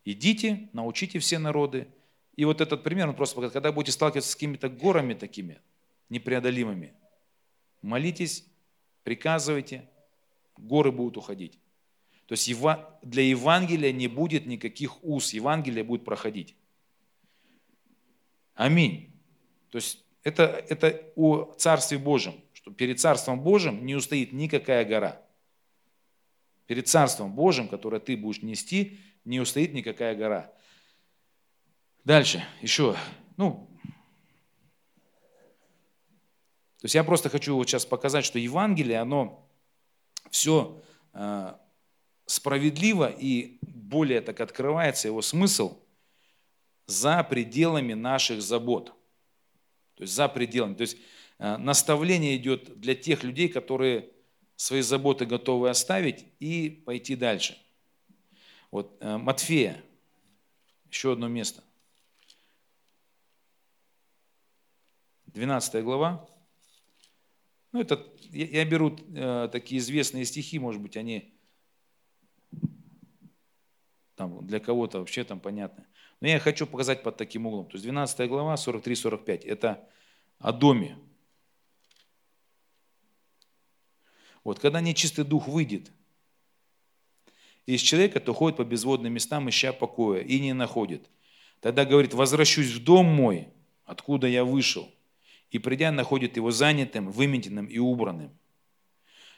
Идите, 0.05 0.71
научите 0.73 1.21
все 1.21 1.39
народы. 1.39 1.87
И 2.35 2.45
вот 2.45 2.61
этот 2.61 2.83
пример, 2.83 3.09
он 3.09 3.15
просто 3.15 3.37
показывает, 3.37 3.53
когда 3.53 3.71
будете 3.71 3.93
сталкиваться 3.93 4.33
с 4.33 4.35
какими-то 4.35 4.69
горами 4.69 5.15
такими, 5.15 5.61
непреодолимыми, 6.09 6.95
молитесь, 7.81 8.45
приказывайте, 9.05 9.89
горы 10.57 10.91
будут 10.91 11.17
уходить. 11.17 11.61
То 12.27 12.33
есть 12.33 12.51
для 13.03 13.23
Евангелия 13.23 13.93
не 13.93 14.09
будет 14.09 14.47
никаких 14.47 15.03
уз, 15.05 15.33
Евангелие 15.33 15.85
будет 15.85 16.05
проходить. 16.05 16.57
Аминь. 18.55 19.13
То 19.71 19.77
есть 19.77 20.05
это, 20.23 20.45
это 20.69 21.03
о 21.15 21.55
Царстве 21.57 21.99
Божьем 21.99 22.35
что 22.67 22.73
перед 22.73 22.99
Царством 22.99 23.39
Божьим 23.43 23.87
не 23.87 23.95
устоит 23.95 24.33
никакая 24.33 24.85
гора. 24.85 25.23
Перед 26.67 26.89
Царством 26.89 27.33
Божьим, 27.33 27.69
которое 27.69 28.01
ты 28.01 28.17
будешь 28.17 28.43
нести, 28.43 28.99
не 29.25 29.39
устоит 29.39 29.73
никакая 29.73 30.17
гора. 30.17 30.53
Дальше, 32.03 32.45
еще, 32.61 32.97
ну, 33.37 33.71
то 36.79 36.87
есть 36.87 36.97
я 36.97 37.05
просто 37.05 37.29
хочу 37.29 37.55
вот 37.55 37.69
сейчас 37.69 37.87
показать, 37.87 38.25
что 38.25 38.41
Евангелие, 38.41 38.99
оно 38.99 39.49
все 40.33 40.83
э, 41.13 41.55
справедливо 42.27 43.09
и 43.09 43.59
более 43.63 44.21
так 44.21 44.41
открывается 44.41 45.09
его 45.09 45.23
смысл 45.23 45.79
за 46.87 47.23
пределами 47.25 47.95
наших 47.95 48.43
забот. 48.43 48.93
То 49.95 50.03
есть 50.03 50.15
за 50.15 50.29
пределами. 50.29 50.75
То 50.75 50.83
есть 50.83 50.99
Э, 51.39 51.57
наставление 51.57 52.37
идет 52.37 52.79
для 52.81 52.95
тех 52.95 53.23
людей, 53.23 53.49
которые 53.49 54.11
свои 54.57 54.81
заботы 54.81 55.27
готовы 55.27 55.69
оставить 55.69 56.27
и 56.39 56.71
пойти 56.71 57.15
дальше. 57.15 57.59
Вот 58.71 58.97
э, 59.01 59.17
Матфея, 59.17 59.83
еще 60.91 61.13
одно 61.13 61.29
место. 61.29 61.63
12 65.27 65.85
глава. 65.85 66.27
Ну, 67.73 67.83
это, 67.83 68.07
я, 68.31 68.47
я 68.47 68.65
беру 68.65 68.97
э, 69.15 69.49
такие 69.53 69.79
известные 69.81 70.25
стихи, 70.25 70.59
может 70.59 70.81
быть, 70.81 70.97
они 70.97 71.36
там, 74.17 74.47
для 74.47 74.61
кого-то 74.61 74.99
вообще 74.99 75.25
там 75.25 75.41
понятны. 75.41 75.85
Но 76.21 76.29
я 76.29 76.41
хочу 76.41 76.67
показать 76.67 77.03
под 77.03 77.17
таким 77.17 77.47
углом. 77.47 77.67
То 77.67 77.75
есть 77.75 77.85
12 77.85 78.29
глава, 78.29 78.55
43-45, 78.55 79.47
это 79.47 79.89
о 80.39 80.53
доме, 80.53 80.97
Вот 84.47 84.61
когда 84.61 84.81
нечистый 84.81 85.25
дух 85.25 85.49
выйдет 85.49 85.91
из 87.67 87.81
человека, 87.81 88.21
то 88.21 88.33
ходит 88.33 88.59
по 88.59 88.65
безводным 88.65 89.13
местам, 89.13 89.51
ища 89.51 89.73
покоя, 89.73 90.21
и 90.23 90.39
не 90.39 90.53
находит. 90.53 91.11
Тогда 91.59 91.85
говорит, 91.85 92.15
возвращусь 92.15 92.69
в 92.69 92.85
дом 92.85 93.07
мой, 93.07 93.49
откуда 93.85 94.29
я 94.29 94.45
вышел, 94.45 94.89
и 95.51 95.59
придя, 95.59 95.91
находит 95.91 96.37
его 96.37 96.53
занятым, 96.53 97.11
выметенным 97.11 97.67
и 97.67 97.79
убранным. 97.79 98.31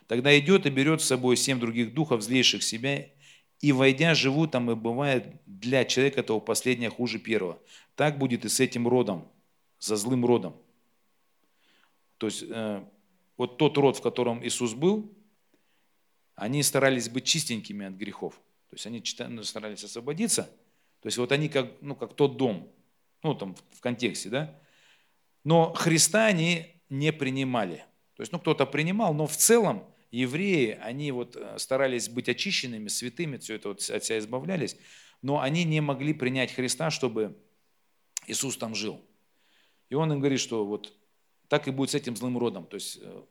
Тогда 0.09 0.39
идет 0.39 0.67
и 0.67 0.71
берет 0.71 1.01
с 1.01 1.07
собой 1.07 1.39
семь 1.39 1.59
других 1.59 1.95
духов, 1.95 2.21
злейших 2.21 2.63
себя, 2.63 3.07
и 3.61 3.73
войдя 3.73 4.15
живут 4.15 4.53
там, 4.53 4.71
и 4.71 4.75
бывает 4.75 5.27
для 5.47 5.85
человека 5.85 6.21
этого 6.21 6.41
последнее 6.41 6.91
хуже 6.91 7.19
первого. 7.19 7.61
Так 7.97 8.19
будет 8.19 8.45
и 8.45 8.49
с 8.49 8.61
этим 8.61 8.87
родом, 8.87 9.29
за 9.79 9.97
злым 9.97 10.25
родом. 10.25 10.57
То 12.19 12.27
есть 12.27 12.45
э, 12.49 12.85
вот 13.37 13.59
тот 13.59 13.77
род, 13.79 13.97
в 13.97 14.03
котором 14.03 14.45
Иисус 14.45 14.75
был, 14.75 15.13
они 16.35 16.63
старались 16.63 17.09
быть 17.09 17.25
чистенькими 17.25 17.87
от 17.87 17.95
грехов. 17.95 18.35
То 18.71 18.75
есть 18.75 18.87
они 18.87 19.03
ну, 19.29 19.43
старались 19.43 19.85
освободиться. 19.85 20.45
То 21.01 21.07
есть 21.07 21.19
вот 21.19 21.33
они 21.33 21.49
как, 21.49 21.71
ну, 21.81 21.95
как 21.97 22.15
тот 22.15 22.37
дом, 22.37 22.71
ну 23.23 23.35
там 23.35 23.57
в 23.73 23.81
контексте, 23.81 24.29
да. 24.29 24.61
Но 25.45 25.73
Христа 25.73 26.27
они 26.27 26.83
не 26.89 27.13
принимали. 27.13 27.85
То 28.15 28.23
есть, 28.23 28.33
ну, 28.33 28.41
кто-то 28.41 28.67
принимал, 28.67 29.15
но 29.15 29.27
в 29.27 29.37
целом 29.37 29.85
евреи, 30.11 30.79
они 30.83 31.13
вот 31.13 31.37
э, 31.37 31.59
старались 31.59 32.09
быть 32.09 32.29
очищенными, 32.29 32.89
святыми, 32.89 33.37
все 33.39 33.55
это 33.55 33.69
вот 33.69 33.89
от 33.91 34.05
себя 34.05 34.19
избавлялись, 34.19 34.77
но 35.23 35.41
они 35.41 35.65
не 35.65 35.81
могли 35.81 36.13
принять 36.13 36.53
Христа, 36.53 36.91
чтобы 36.91 37.37
Иисус 38.27 38.57
там 38.57 38.75
жил. 38.75 39.01
И 39.91 39.95
он 39.95 40.13
им 40.13 40.21
говорит, 40.21 40.41
что 40.41 40.65
вот 40.65 40.93
так 41.49 41.69
и 41.69 41.71
будет 41.71 41.91
с 41.91 41.95
этим 41.95 42.17
злым 42.17 42.39
родом. 42.39 42.67
То 42.67 42.77
есть 42.77 42.99
э, 43.01 43.23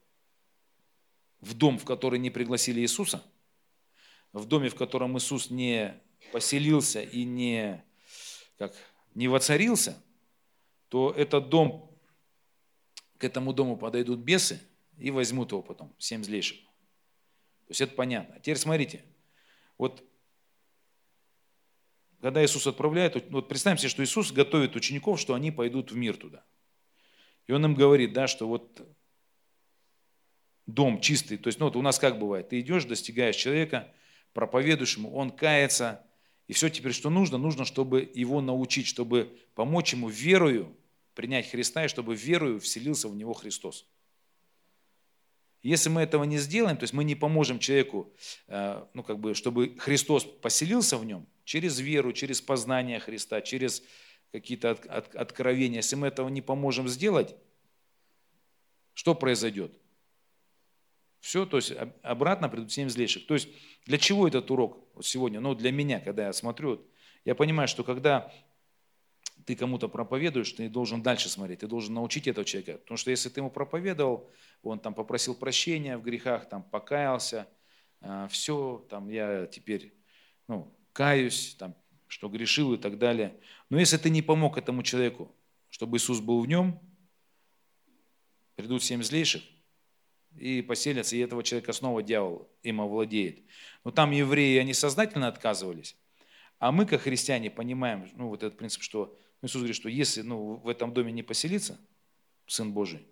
в 1.42 1.54
дом, 1.54 1.78
в 1.78 1.86
который 1.86 2.20
не 2.20 2.30
пригласили 2.30 2.82
Иисуса, 2.82 3.24
в 4.34 4.46
доме, 4.46 4.70
в 4.70 4.76
котором 4.76 5.18
Иисус 5.18 5.50
не 5.50 6.00
поселился 6.32 7.02
и 7.02 7.24
не, 7.24 7.84
как, 8.58 8.76
не 9.16 9.28
воцарился, 9.28 10.02
то 10.90 11.12
этот 11.12 11.50
дом, 11.50 11.92
к 13.18 13.24
этому 13.24 13.54
дому 13.54 13.78
подойдут 13.78 14.20
бесы– 14.20 14.62
и 14.98 15.12
возьмут 15.12 15.52
его 15.52 15.62
потом, 15.62 15.94
семь 15.98 16.24
злейших. 16.24 16.58
То 17.68 17.72
есть 17.72 17.82
это 17.82 17.96
понятно. 17.96 18.36
А 18.36 18.40
теперь 18.40 18.58
смотрите, 18.58 19.04
вот 19.78 20.04
когда 22.22 22.44
Иисус 22.44 22.66
отправляет, 22.66 23.30
вот 23.30 23.50
представим 23.50 23.78
себе, 23.78 23.90
что 23.90 24.04
Иисус 24.04 24.32
готовит 24.32 24.76
учеников, 24.76 25.20
что 25.20 25.34
они 25.34 25.52
пойдут 25.52 25.92
в 25.92 25.96
мир 25.96 26.16
туда. 26.16 26.44
И 27.46 27.52
Он 27.52 27.66
им 27.66 27.76
говорит, 27.76 28.14
да, 28.14 28.28
что 28.28 28.48
вот 28.48 28.82
дом 30.66 31.02
чистый, 31.02 31.38
то 31.38 31.48
есть, 31.48 31.60
ну 31.60 31.66
вот 31.66 31.76
у 31.76 31.82
нас 31.82 32.00
как 32.00 32.20
бывает, 32.20 32.50
ты 32.50 32.60
идешь, 32.60 32.86
достигаешь 32.86 33.36
человека, 33.36 33.94
проповедуешь 34.34 34.98
ему, 34.98 35.14
он 35.16 35.32
кается, 35.32 36.06
и 36.48 36.54
все 36.54 36.70
теперь, 36.70 36.94
что 36.94 37.10
нужно, 37.10 37.38
нужно, 37.38 37.66
чтобы 37.66 38.10
его 38.14 38.42
научить, 38.42 38.88
чтобы 38.88 39.38
помочь 39.56 39.94
ему 39.94 40.10
верою 40.10 40.76
принять 41.14 41.50
Христа, 41.50 41.86
и 41.86 41.88
чтобы 41.88 42.16
верою 42.16 42.60
вселился 42.60 43.10
в 43.10 43.16
него 43.16 43.34
Христос. 43.34 43.86
Если 45.68 45.90
мы 45.90 46.02
этого 46.02 46.24
не 46.24 46.38
сделаем, 46.38 46.78
то 46.78 46.84
есть 46.84 46.94
мы 46.94 47.04
не 47.04 47.14
поможем 47.14 47.60
человеку, 47.60 48.14
э, 48.48 48.86
ну, 48.94 49.04
как 49.04 49.20
бы, 49.20 49.34
чтобы 49.34 49.76
Христос 49.78 50.24
поселился 50.24 50.98
в 50.98 51.04
нем, 51.04 51.28
через 51.44 51.82
веру, 51.82 52.14
через 52.14 52.40
познание 52.40 53.02
Христа, 53.02 53.42
через 53.42 53.84
какие-то 54.32 54.72
от, 54.72 54.86
от, 54.86 55.16
откровения, 55.16 55.80
если 55.80 55.98
мы 55.98 56.08
этого 56.08 56.30
не 56.30 56.42
поможем 56.42 56.88
сделать, 56.88 57.36
что 58.94 59.14
произойдет? 59.14 59.78
Все, 61.20 61.46
то 61.46 61.58
есть 61.58 61.74
обратно 62.02 62.48
придут 62.48 62.72
семь 62.72 62.88
злейших. 62.88 63.28
То 63.28 63.34
есть 63.34 63.50
для 63.86 63.98
чего 63.98 64.26
этот 64.26 64.50
урок 64.50 64.88
сегодня? 65.04 65.42
Ну, 65.42 65.54
для 65.54 65.74
меня, 65.74 66.00
когда 66.00 66.28
я 66.28 66.32
смотрю, 66.32 66.82
я 67.26 67.36
понимаю, 67.36 67.68
что 67.68 67.84
когда 67.84 68.34
ты 69.48 69.56
кому-то 69.56 69.88
проповедуешь, 69.88 70.52
ты 70.52 70.68
должен 70.68 71.02
дальше 71.02 71.30
смотреть, 71.30 71.60
ты 71.60 71.68
должен 71.68 71.94
научить 71.94 72.28
этого 72.28 72.44
человека. 72.44 72.80
Потому 72.80 72.98
что 72.98 73.12
если 73.12 73.30
ты 73.30 73.40
ему 73.40 73.50
проповедовал, 73.50 74.30
он 74.62 74.78
там 74.78 74.94
попросил 74.94 75.36
прощения 75.36 75.98
в 75.98 76.04
грехах, 76.04 76.50
там 76.50 76.64
покаялся, 76.64 77.48
а, 78.02 78.28
все, 78.28 78.86
там 78.90 79.08
я 79.08 79.48
теперь 79.48 79.94
ну, 80.50 80.76
каюсь, 80.92 81.56
там, 81.58 81.76
что 82.08 82.28
грешил 82.28 82.74
и 82.74 82.78
так 82.78 82.98
далее. 82.98 83.40
Но 83.70 83.80
если 83.80 83.96
ты 83.96 84.10
не 84.10 84.22
помог 84.22 84.58
этому 84.58 84.84
человеку, 84.84 85.34
чтобы 85.70 85.96
Иисус 85.96 86.20
был 86.20 86.42
в 86.42 86.48
нем, 86.48 86.78
придут 88.58 88.84
семь 88.84 89.02
злейших 89.02 89.44
и 90.36 90.62
поселятся, 90.62 91.16
и 91.16 91.20
этого 91.20 91.42
человека 91.42 91.72
снова 91.72 92.04
дьявол 92.04 92.50
им 92.64 92.82
овладеет. 92.82 93.46
Но 93.86 93.92
там 93.92 94.12
евреи, 94.12 94.58
они 94.58 94.74
сознательно 94.74 95.30
отказывались, 95.30 95.96
а 96.60 96.74
мы, 96.74 96.86
как 96.86 97.04
христиане, 97.04 97.50
понимаем, 97.50 98.10
ну, 98.16 98.28
вот 98.28 98.44
этот 98.44 98.58
принцип, 98.58 98.82
что 98.82 99.18
Иисус 99.42 99.58
говорит, 99.58 99.76
что 99.76 99.90
если 99.90 100.22
ну, 100.22 100.56
в 100.56 100.68
этом 100.68 100.94
доме 100.94 101.12
не 101.12 101.24
поселится 101.24 101.80
Сын 102.48 102.74
Божий, 102.74 103.06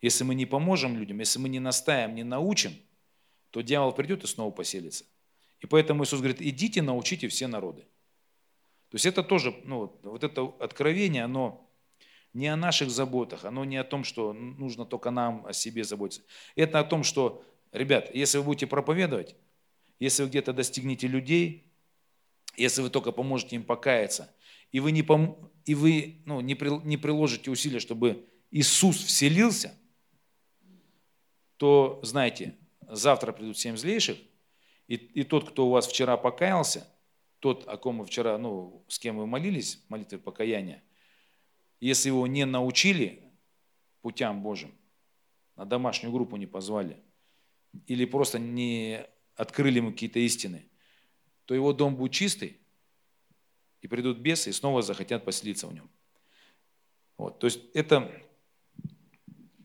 если 0.00 0.24
мы 0.24 0.34
не 0.34 0.46
поможем 0.46 0.96
людям, 0.96 1.18
если 1.18 1.38
мы 1.38 1.48
не 1.48 1.58
наставим, 1.60 2.14
не 2.14 2.22
научим, 2.22 2.76
то 3.50 3.62
дьявол 3.62 3.92
придет 3.92 4.24
и 4.24 4.26
снова 4.26 4.50
поселится. 4.50 5.04
И 5.60 5.66
поэтому 5.66 6.04
Иисус 6.04 6.20
говорит, 6.20 6.40
идите, 6.40 6.82
научите 6.82 7.28
все 7.28 7.48
народы. 7.48 7.82
То 8.90 8.94
есть 8.94 9.06
это 9.06 9.22
тоже, 9.22 9.54
ну, 9.64 9.98
вот 10.02 10.24
это 10.24 10.52
откровение, 10.60 11.24
оно 11.24 11.68
не 12.32 12.46
о 12.46 12.56
наших 12.56 12.90
заботах, 12.90 13.44
оно 13.44 13.64
не 13.64 13.76
о 13.76 13.84
том, 13.84 14.04
что 14.04 14.32
нужно 14.32 14.86
только 14.86 15.10
нам 15.10 15.44
о 15.46 15.52
себе 15.52 15.84
заботиться. 15.84 16.22
Это 16.54 16.78
о 16.78 16.84
том, 16.84 17.02
что, 17.02 17.44
ребят, 17.72 18.14
если 18.14 18.38
вы 18.38 18.44
будете 18.44 18.66
проповедовать, 18.66 19.34
если 19.98 20.22
вы 20.22 20.28
где-то 20.28 20.52
достигнете 20.52 21.08
людей, 21.08 21.64
если 22.56 22.82
вы 22.82 22.90
только 22.90 23.12
поможете 23.12 23.56
им 23.56 23.64
покаяться, 23.64 24.32
и 24.72 24.80
вы 24.80 24.92
не, 24.92 25.02
пом... 25.02 25.50
и 25.64 25.74
вы, 25.74 26.22
ну, 26.24 26.40
не, 26.40 26.54
при... 26.54 26.70
не 26.86 26.96
приложите 26.96 27.50
усилия, 27.50 27.80
чтобы 27.80 28.28
Иисус 28.50 28.96
вселился, 28.96 29.74
то, 31.56 32.00
знаете, 32.02 32.56
завтра 32.88 33.32
придут 33.32 33.58
семь 33.58 33.76
злейших, 33.76 34.18
и, 34.86 34.94
и 34.94 35.24
тот, 35.24 35.50
кто 35.50 35.66
у 35.66 35.70
вас 35.70 35.86
вчера 35.86 36.16
покаялся, 36.16 36.86
тот, 37.40 37.68
о 37.68 37.76
ком 37.76 37.96
мы 37.96 38.06
вчера, 38.06 38.38
ну, 38.38 38.84
с 38.88 38.98
кем 38.98 39.18
вы 39.18 39.26
молились, 39.26 39.84
молитвы 39.88 40.18
покаяния, 40.18 40.82
если 41.80 42.08
его 42.08 42.26
не 42.26 42.44
научили 42.44 43.22
путям 44.00 44.42
Божьим, 44.42 44.74
на 45.56 45.64
домашнюю 45.64 46.12
группу 46.12 46.36
не 46.36 46.46
позвали, 46.46 46.96
или 47.86 48.04
просто 48.04 48.38
не 48.38 49.06
открыли 49.36 49.78
ему 49.78 49.92
какие-то 49.92 50.18
истины, 50.18 50.68
то 51.44 51.54
его 51.54 51.72
дом 51.72 51.96
будет 51.96 52.12
чистый, 52.12 52.58
и 53.82 53.88
придут 53.88 54.18
бесы 54.18 54.50
и 54.50 54.52
снова 54.52 54.82
захотят 54.82 55.24
поселиться 55.24 55.66
в 55.66 55.74
нем. 55.74 55.88
Вот, 57.16 57.38
то 57.38 57.46
есть 57.46 57.60
это, 57.74 58.10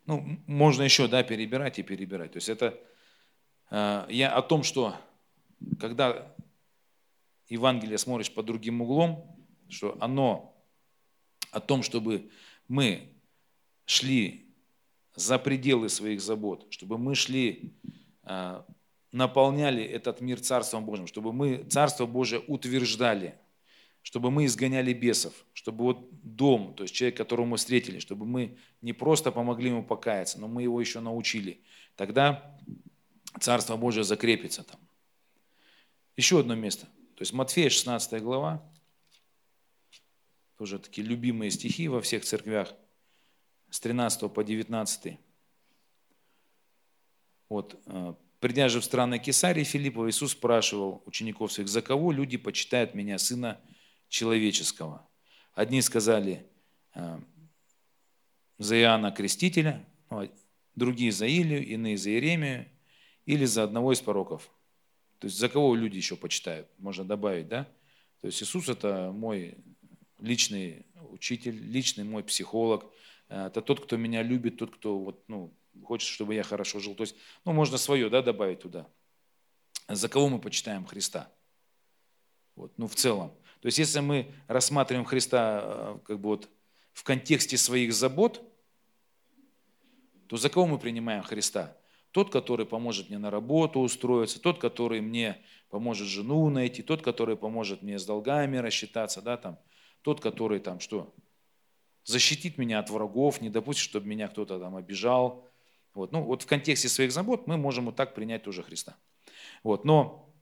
ну, 0.05 0.39
можно 0.47 0.83
еще, 0.83 1.07
да, 1.07 1.23
перебирать 1.23 1.79
и 1.79 1.83
перебирать. 1.83 2.31
То 2.31 2.37
есть 2.37 2.49
это 2.49 2.79
э, 3.69 4.05
я 4.09 4.33
о 4.35 4.41
том, 4.41 4.63
что 4.63 4.95
когда 5.79 6.33
Евангелие 7.47 7.97
смотришь 7.97 8.31
под 8.31 8.45
другим 8.45 8.81
углом, 8.81 9.37
что 9.69 9.97
оно 9.99 10.55
о 11.51 11.59
том, 11.59 11.83
чтобы 11.83 12.31
мы 12.67 13.13
шли 13.85 14.47
за 15.15 15.37
пределы 15.37 15.89
своих 15.89 16.21
забот, 16.21 16.65
чтобы 16.71 16.97
мы 16.97 17.13
шли, 17.13 17.75
э, 18.23 18.63
наполняли 19.11 19.83
этот 19.83 20.21
мир 20.21 20.39
Царством 20.39 20.85
Божьим, 20.85 21.05
чтобы 21.05 21.33
мы 21.33 21.63
Царство 21.65 22.07
Божие 22.07 22.41
утверждали– 22.47 23.35
чтобы 24.03 24.29
мы 24.29 24.45
изгоняли 24.45 24.93
бесов, 24.93 25.33
чтобы 25.53 25.85
вот 25.85 26.09
дом, 26.21 26.75
то 26.75 26.83
есть 26.83 26.93
человек, 26.93 27.17
которого 27.17 27.45
мы 27.45 27.57
встретили, 27.57 27.99
чтобы 27.99 28.25
мы 28.25 28.57
не 28.81 28.93
просто 28.93 29.31
помогли 29.31 29.69
ему 29.69 29.83
покаяться, 29.83 30.39
но 30.39 30.47
мы 30.47 30.61
его 30.61 30.79
еще 30.79 30.99
научили. 30.99 31.61
Тогда 31.95 32.55
Царство 33.39 33.77
Божие 33.77 34.03
закрепится 34.03 34.63
там. 34.63 34.79
Еще 36.17 36.41
одно 36.41 36.53
место. 36.53 36.85
То 37.15 37.21
есть 37.21 37.33
Матфея 37.33 37.69
16 37.69 38.21
глава, 38.21 38.61
тоже 40.57 40.79
такие 40.79 41.07
любимые 41.07 41.49
стихи 41.49 41.87
во 41.87 42.01
всех 42.01 42.23
церквях, 42.25 42.73
с 43.69 43.79
13 43.79 44.31
по 44.31 44.43
19. 44.43 45.17
Вот, 47.49 47.81
э, 47.85 48.13
придя 48.39 48.69
же 48.69 48.81
в 48.81 48.85
страны 48.85 49.17
Кесарии 49.17 49.63
Филиппова, 49.63 50.09
Иисус 50.09 50.33
спрашивал 50.33 51.01
учеников 51.05 51.51
своих, 51.51 51.69
за 51.69 51.81
кого 51.81 52.11
люди 52.11 52.37
почитают 52.37 52.93
меня, 52.93 53.17
сына 53.17 53.59
человеческого. 54.13 55.09
Одни 55.55 55.81
сказали 55.81 56.45
э, 56.93 57.19
за 58.59 58.79
Иоанна 58.79 59.11
Крестителя, 59.11 59.83
ну, 60.11 60.31
другие 60.75 61.11
за 61.11 61.27
Илью, 61.27 61.65
иные 61.65 61.97
за 61.97 62.11
Иеремию 62.11 62.69
или 63.25 63.45
за 63.45 63.63
одного 63.63 63.91
из 63.91 64.01
пороков. 64.01 64.51
То 65.17 65.25
есть 65.25 65.39
за 65.39 65.49
кого 65.49 65.73
люди 65.73 65.97
еще 65.97 66.15
почитают, 66.15 66.67
можно 66.77 67.03
добавить, 67.03 67.47
да? 67.47 67.63
То 68.21 68.27
есть 68.27 68.43
Иисус 68.43 68.69
это 68.69 69.11
мой 69.11 69.57
личный 70.19 70.85
учитель, 71.09 71.55
личный 71.55 72.03
мой 72.03 72.23
психолог, 72.23 72.85
э, 73.29 73.47
это 73.47 73.63
тот, 73.63 73.83
кто 73.83 73.97
меня 73.97 74.21
любит, 74.21 74.57
тот, 74.57 74.75
кто 74.75 74.99
вот, 74.99 75.23
ну, 75.27 75.51
хочет, 75.83 76.07
чтобы 76.07 76.35
я 76.35 76.43
хорошо 76.43 76.79
жил. 76.79 76.93
То 76.93 77.01
есть, 77.01 77.15
ну, 77.45 77.51
можно 77.51 77.79
свое, 77.79 78.11
да, 78.11 78.21
добавить 78.21 78.59
туда. 78.59 78.87
За 79.87 80.07
кого 80.07 80.29
мы 80.29 80.39
почитаем 80.39 80.85
Христа? 80.85 81.31
Вот, 82.55 82.77
ну, 82.77 82.87
в 82.87 82.93
целом. 82.93 83.31
То 83.63 83.67
есть 83.67 83.77
если 83.77 84.01
мы 84.01 84.29
рассматриваем 84.49 85.05
Христа 85.05 85.61
э, 85.63 85.99
как 86.03 86.19
бы 86.19 86.31
вот 86.31 86.49
в 86.91 87.05
контексте 87.05 87.55
своих 87.55 87.93
забот, 87.93 88.43
то 90.27 90.35
за 90.35 90.49
кого 90.49 90.67
мы 90.67 90.77
принимаем 90.77 91.23
Христа? 91.23 91.77
Тот, 92.11 92.29
который 92.29 92.65
поможет 92.65 93.07
мне 93.07 93.19
на 93.19 93.31
работу 93.31 93.79
устроиться, 93.79 94.41
тот, 94.41 94.59
который 94.59 94.99
мне 94.99 95.41
поможет 95.69 96.09
жену 96.09 96.49
найти, 96.49 96.83
тот, 96.83 97.01
который 97.01 97.37
поможет 97.37 97.83
мне 97.83 97.97
с 97.97 98.05
долгами 98.05 98.57
рассчитаться, 98.57 99.21
да, 99.21 99.37
там, 99.37 99.57
тот, 100.01 100.19
который 100.19 100.59
там 100.59 100.81
что, 100.81 101.13
защитит 102.03 102.57
меня 102.57 102.79
от 102.79 102.89
врагов, 102.89 103.39
не 103.39 103.49
допустит, 103.49 103.85
чтобы 103.85 104.07
меня 104.07 104.27
кто-то 104.27 104.59
там 104.59 104.75
обижал. 104.75 105.49
Вот. 105.93 106.11
Ну, 106.11 106.21
вот 106.21 106.41
в 106.41 106.47
контексте 106.47 106.89
своих 106.89 107.13
забот 107.13 107.47
мы 107.47 107.55
можем 107.55 107.85
вот 107.85 107.95
так 107.95 108.13
принять 108.13 108.43
тоже 108.43 108.61
Христа. 108.61 108.97
Вот. 109.63 109.85
Но 109.85 110.32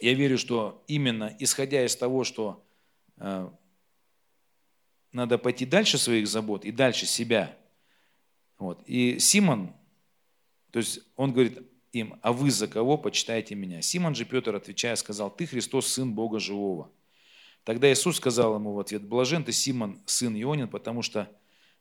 я 0.00 0.14
верю, 0.14 0.38
что 0.38 0.82
именно 0.88 1.34
исходя 1.38 1.84
из 1.84 1.96
того, 1.96 2.24
что 2.24 2.64
э, 3.18 3.48
надо 5.12 5.38
пойти 5.38 5.66
дальше 5.66 5.98
своих 5.98 6.26
забот 6.26 6.64
и 6.64 6.72
дальше 6.72 7.06
себя. 7.06 7.56
Вот. 8.58 8.82
И 8.86 9.18
Симон, 9.18 9.72
то 10.70 10.78
есть 10.78 11.00
он 11.16 11.32
говорит 11.32 11.58
им, 11.92 12.18
а 12.22 12.32
вы 12.32 12.50
за 12.50 12.68
кого 12.68 12.96
почитаете 12.96 13.54
меня? 13.54 13.82
Симон 13.82 14.14
же 14.14 14.24
Петр, 14.24 14.54
отвечая, 14.54 14.96
сказал, 14.96 15.30
ты 15.30 15.46
Христос, 15.46 15.86
Сын 15.88 16.12
Бога 16.12 16.38
Живого. 16.38 16.90
Тогда 17.64 17.92
Иисус 17.92 18.16
сказал 18.16 18.56
ему 18.56 18.72
в 18.72 18.80
ответ, 18.80 19.02
блажен 19.02 19.44
ты, 19.44 19.52
Симон, 19.52 20.00
сын 20.06 20.34
Ионин, 20.34 20.68
потому 20.68 21.02
что 21.02 21.30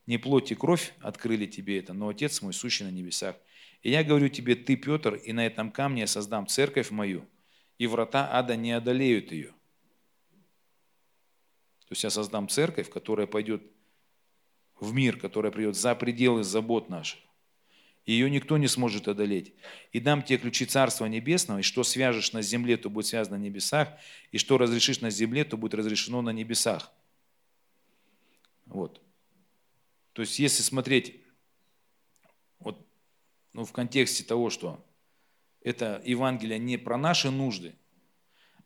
не 0.06 0.18
плоть 0.18 0.52
и 0.52 0.56
кровь 0.56 0.94
открыли 1.00 1.46
тебе 1.46 1.80
это, 1.80 1.94
но 1.94 2.10
Отец 2.10 2.42
мой, 2.42 2.54
сущий 2.54 2.86
на 2.86 2.92
небесах. 2.92 3.36
И 3.82 3.90
я 3.90 4.04
говорю 4.04 4.30
тебе, 4.30 4.56
ты, 4.56 4.76
Петр, 4.76 5.16
и 5.16 5.34
на 5.34 5.46
этом 5.46 5.72
камне 5.72 6.02
я 6.02 6.08
создам 6.08 6.46
церковь 6.46 6.92
мою, 6.92 7.26
и 7.82 7.88
врата 7.88 8.30
ада 8.32 8.56
не 8.56 8.74
одолеют 8.74 9.32
ее. 9.32 9.48
То 11.88 11.94
есть 11.94 12.04
я 12.04 12.12
создам 12.12 12.48
церковь, 12.48 12.92
которая 12.92 13.26
пойдет 13.26 13.64
в 14.80 14.94
мир, 14.94 15.18
которая 15.18 15.52
придет 15.52 15.76
за 15.76 15.96
пределы 15.96 16.44
забот 16.44 16.90
наших. 16.90 17.20
Ее 18.06 18.30
никто 18.30 18.60
не 18.60 18.68
сможет 18.68 19.08
одолеть. 19.08 19.56
И 19.94 20.00
дам 20.00 20.22
тебе 20.22 20.38
ключи 20.38 20.68
Царства 20.68 21.08
Небесного, 21.08 21.58
и 21.58 21.64
что 21.64 21.84
свяжешь 21.84 22.34
на 22.34 22.44
земле, 22.44 22.78
то 22.78 22.88
будет 22.92 23.08
связано 23.08 23.40
на 23.40 23.42
небесах, 23.42 23.90
и 24.32 24.38
что 24.38 24.60
разрешишь 24.60 25.02
на 25.02 25.10
земле, 25.10 25.44
то 25.44 25.58
будет 25.58 25.74
разрешено 25.74 26.22
на 26.22 26.30
небесах. 26.30 26.92
Вот. 28.68 29.02
То 30.14 30.22
есть, 30.22 30.38
если 30.38 30.62
смотреть 30.62 31.20
вот, 32.60 32.78
ну, 33.54 33.66
в 33.66 33.72
контексте 33.72 34.24
того, 34.24 34.52
что 34.52 34.86
это 35.64 36.02
Евангелие 36.06 36.60
не 36.60 36.78
про 36.78 36.98
наши 36.98 37.30
нужды, 37.30 37.76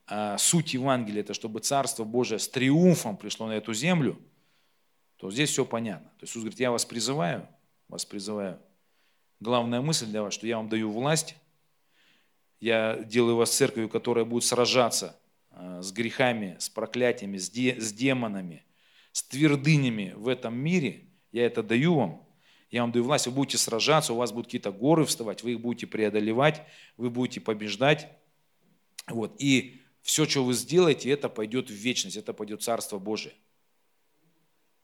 а 0.07 0.37
суть 0.37 0.73
Евангелия– 0.73 1.21
это 1.23 1.33
чтобы 1.33 1.59
Царство 1.59 2.03
Божие 2.03 2.39
с 2.39 2.47
триумфом 2.47 3.17
пришло 3.17 3.47
на 3.47 3.53
эту 3.53 3.73
землю, 3.73 4.19
то 5.17 5.31
здесь 5.31 5.49
все 5.49 5.65
понятно. 5.65 6.09
То 6.17 6.23
есть 6.23 6.33
Иисус 6.33 6.43
говорит, 6.43 6.59
я 6.59 6.71
вас 6.71 6.85
призываю, 6.85 7.47
вас 7.87 8.05
призываю. 8.05 8.59
Главная 9.39 9.81
мысль 9.81 10.05
для 10.05 10.21
вас, 10.21 10.33
что 10.33 10.47
я 10.47 10.57
вам 10.57 10.69
даю 10.69 10.91
власть, 10.91 11.35
я 12.59 12.97
делаю 13.03 13.35
вас 13.35 13.55
церковью, 13.55 13.89
которая 13.89 14.25
будет 14.25 14.43
сражаться 14.43 15.19
а, 15.51 15.81
с 15.81 15.91
грехами, 15.91 16.55
с 16.59 16.69
проклятиями, 16.69 17.37
с, 17.37 17.49
де, 17.49 17.79
с 17.79 17.91
демонами, 17.91 18.63
с 19.11 19.23
твердынями 19.23 20.13
в 20.15 20.27
этом 20.27 20.57
мире. 20.57 21.05
Я 21.31 21.45
это 21.45 21.63
даю 21.63 21.95
вам. 21.95 22.24
Я 22.71 22.81
вам 22.81 22.91
даю 22.91 23.05
власть, 23.05 23.27
вы 23.27 23.33
будете 23.33 23.57
сражаться, 23.57 24.13
у 24.13 24.17
вас 24.17 24.31
будут 24.31 24.47
какие-то 24.47 24.71
горы 24.71 25.05
вставать, 25.05 25.43
вы 25.43 25.53
их 25.53 25.61
будете 25.61 25.87
преодолевать, 25.87 26.63
вы 26.97 27.09
будете 27.09 27.39
побеждать. 27.39 28.09
Вот. 29.07 29.35
И 29.39 29.81
все, 30.01 30.25
что 30.25 30.43
вы 30.43 30.53
сделаете, 30.53 31.09
это 31.09 31.29
пойдет 31.29 31.69
в 31.69 31.73
вечность, 31.73 32.17
это 32.17 32.33
пойдет 32.33 32.63
Царство 32.63 32.99
Божие. 32.99 33.33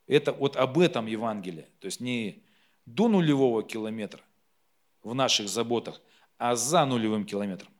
Это 0.07 0.31
вот 0.33 0.55
об 0.57 0.79
этом 0.79 1.05
Евангелие. 1.07 1.69
То 1.79 1.85
есть 1.85 1.99
не 1.99 2.43
до 2.85 3.07
нулевого 3.07 3.63
километра 3.63 4.21
в 5.03 5.13
наших 5.13 5.49
заботах, 5.49 6.01
а 6.37 6.55
за 6.55 6.85
нулевым 6.85 7.25
километром. 7.25 7.71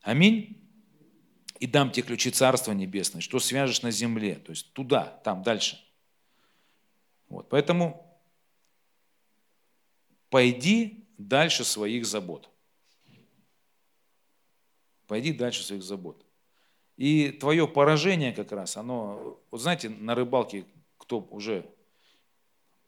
Аминь. 0.00 0.64
И 1.60 1.66
дам 1.66 1.90
тебе 1.90 2.06
ключи 2.06 2.30
Царства 2.30 2.72
Небесное, 2.72 3.20
что 3.20 3.40
свяжешь 3.40 3.82
на 3.82 3.90
земле, 3.90 4.36
то 4.36 4.50
есть 4.50 4.72
туда, 4.72 5.20
там, 5.24 5.42
дальше. 5.42 5.82
Вот, 7.28 7.48
поэтому 7.48 8.07
пойди 10.30 11.06
дальше 11.18 11.64
своих 11.64 12.06
забот. 12.06 12.48
Пойди 15.06 15.32
дальше 15.32 15.62
своих 15.62 15.82
забот. 15.82 16.24
И 16.96 17.30
твое 17.30 17.68
поражение 17.68 18.32
как 18.32 18.52
раз, 18.52 18.76
оно, 18.76 19.40
вот 19.50 19.60
знаете, 19.60 19.88
на 19.88 20.14
рыбалке 20.14 20.66
кто 20.98 21.20
уже 21.30 21.64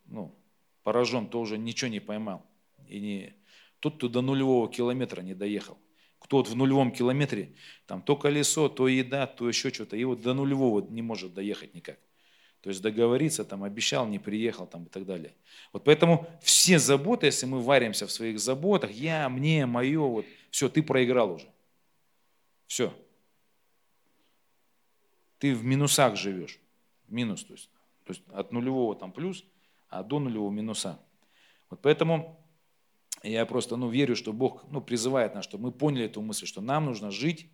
ну, 0.06 0.34
поражен, 0.82 1.28
то 1.28 1.40
уже 1.40 1.56
ничего 1.56 1.90
не 1.90 2.00
поймал. 2.00 2.44
И 2.88 3.00
не, 3.00 3.34
тот, 3.78 3.96
кто 3.96 4.08
до 4.08 4.20
нулевого 4.20 4.68
километра 4.70 5.22
не 5.22 5.34
доехал. 5.34 5.78
Кто 6.18 6.38
вот 6.38 6.48
в 6.48 6.56
нулевом 6.56 6.92
километре, 6.92 7.54
там 7.86 8.02
то 8.02 8.16
колесо, 8.16 8.68
то 8.68 8.88
еда, 8.88 9.26
то 9.26 9.48
еще 9.48 9.72
что-то, 9.72 9.96
и 9.96 10.04
вот 10.04 10.20
до 10.20 10.34
нулевого 10.34 10.86
не 10.86 11.00
может 11.00 11.32
доехать 11.32 11.74
никак. 11.74 11.98
То 12.62 12.68
есть 12.68 12.82
договориться, 12.82 13.44
там, 13.44 13.64
обещал, 13.64 14.06
не 14.06 14.18
приехал 14.18 14.66
там, 14.66 14.84
и 14.84 14.88
так 14.88 15.06
далее. 15.06 15.34
Вот 15.72 15.84
поэтому 15.84 16.26
все 16.42 16.78
заботы, 16.78 17.26
если 17.26 17.46
мы 17.46 17.60
варимся 17.60 18.06
в 18.06 18.12
своих 18.12 18.38
заботах, 18.38 18.90
я, 18.90 19.28
мне, 19.30 19.64
мое, 19.64 20.00
вот, 20.00 20.26
все, 20.50 20.68
ты 20.68 20.82
проиграл 20.82 21.32
уже. 21.32 21.50
Все. 22.66 22.94
Ты 25.38 25.54
в 25.54 25.64
минусах 25.64 26.16
живешь. 26.16 26.58
Минус, 27.08 27.44
то 27.44 27.54
есть, 27.54 27.70
то 28.04 28.12
есть 28.12 28.22
от 28.28 28.52
нулевого 28.52 28.94
там 28.94 29.10
плюс, 29.10 29.44
а 29.88 30.02
до 30.02 30.18
нулевого 30.18 30.50
минуса. 30.50 31.00
Вот 31.70 31.80
поэтому 31.80 32.38
я 33.22 33.44
просто 33.46 33.76
ну, 33.76 33.88
верю, 33.88 34.14
что 34.16 34.32
Бог 34.32 34.64
ну, 34.70 34.80
призывает 34.82 35.34
нас, 35.34 35.44
чтобы 35.44 35.64
мы 35.64 35.72
поняли 35.72 36.04
эту 36.04 36.20
мысль, 36.20 36.46
что 36.46 36.60
нам 36.60 36.84
нужно 36.84 37.10
жить 37.10 37.50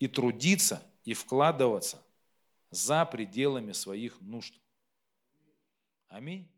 и 0.00 0.08
трудиться, 0.08 0.82
и 1.04 1.12
вкладываться 1.12 2.02
за 2.74 3.04
пределами 3.04 3.72
своих 3.72 4.20
нужд. 4.20 4.54
Аминь. 6.08 6.48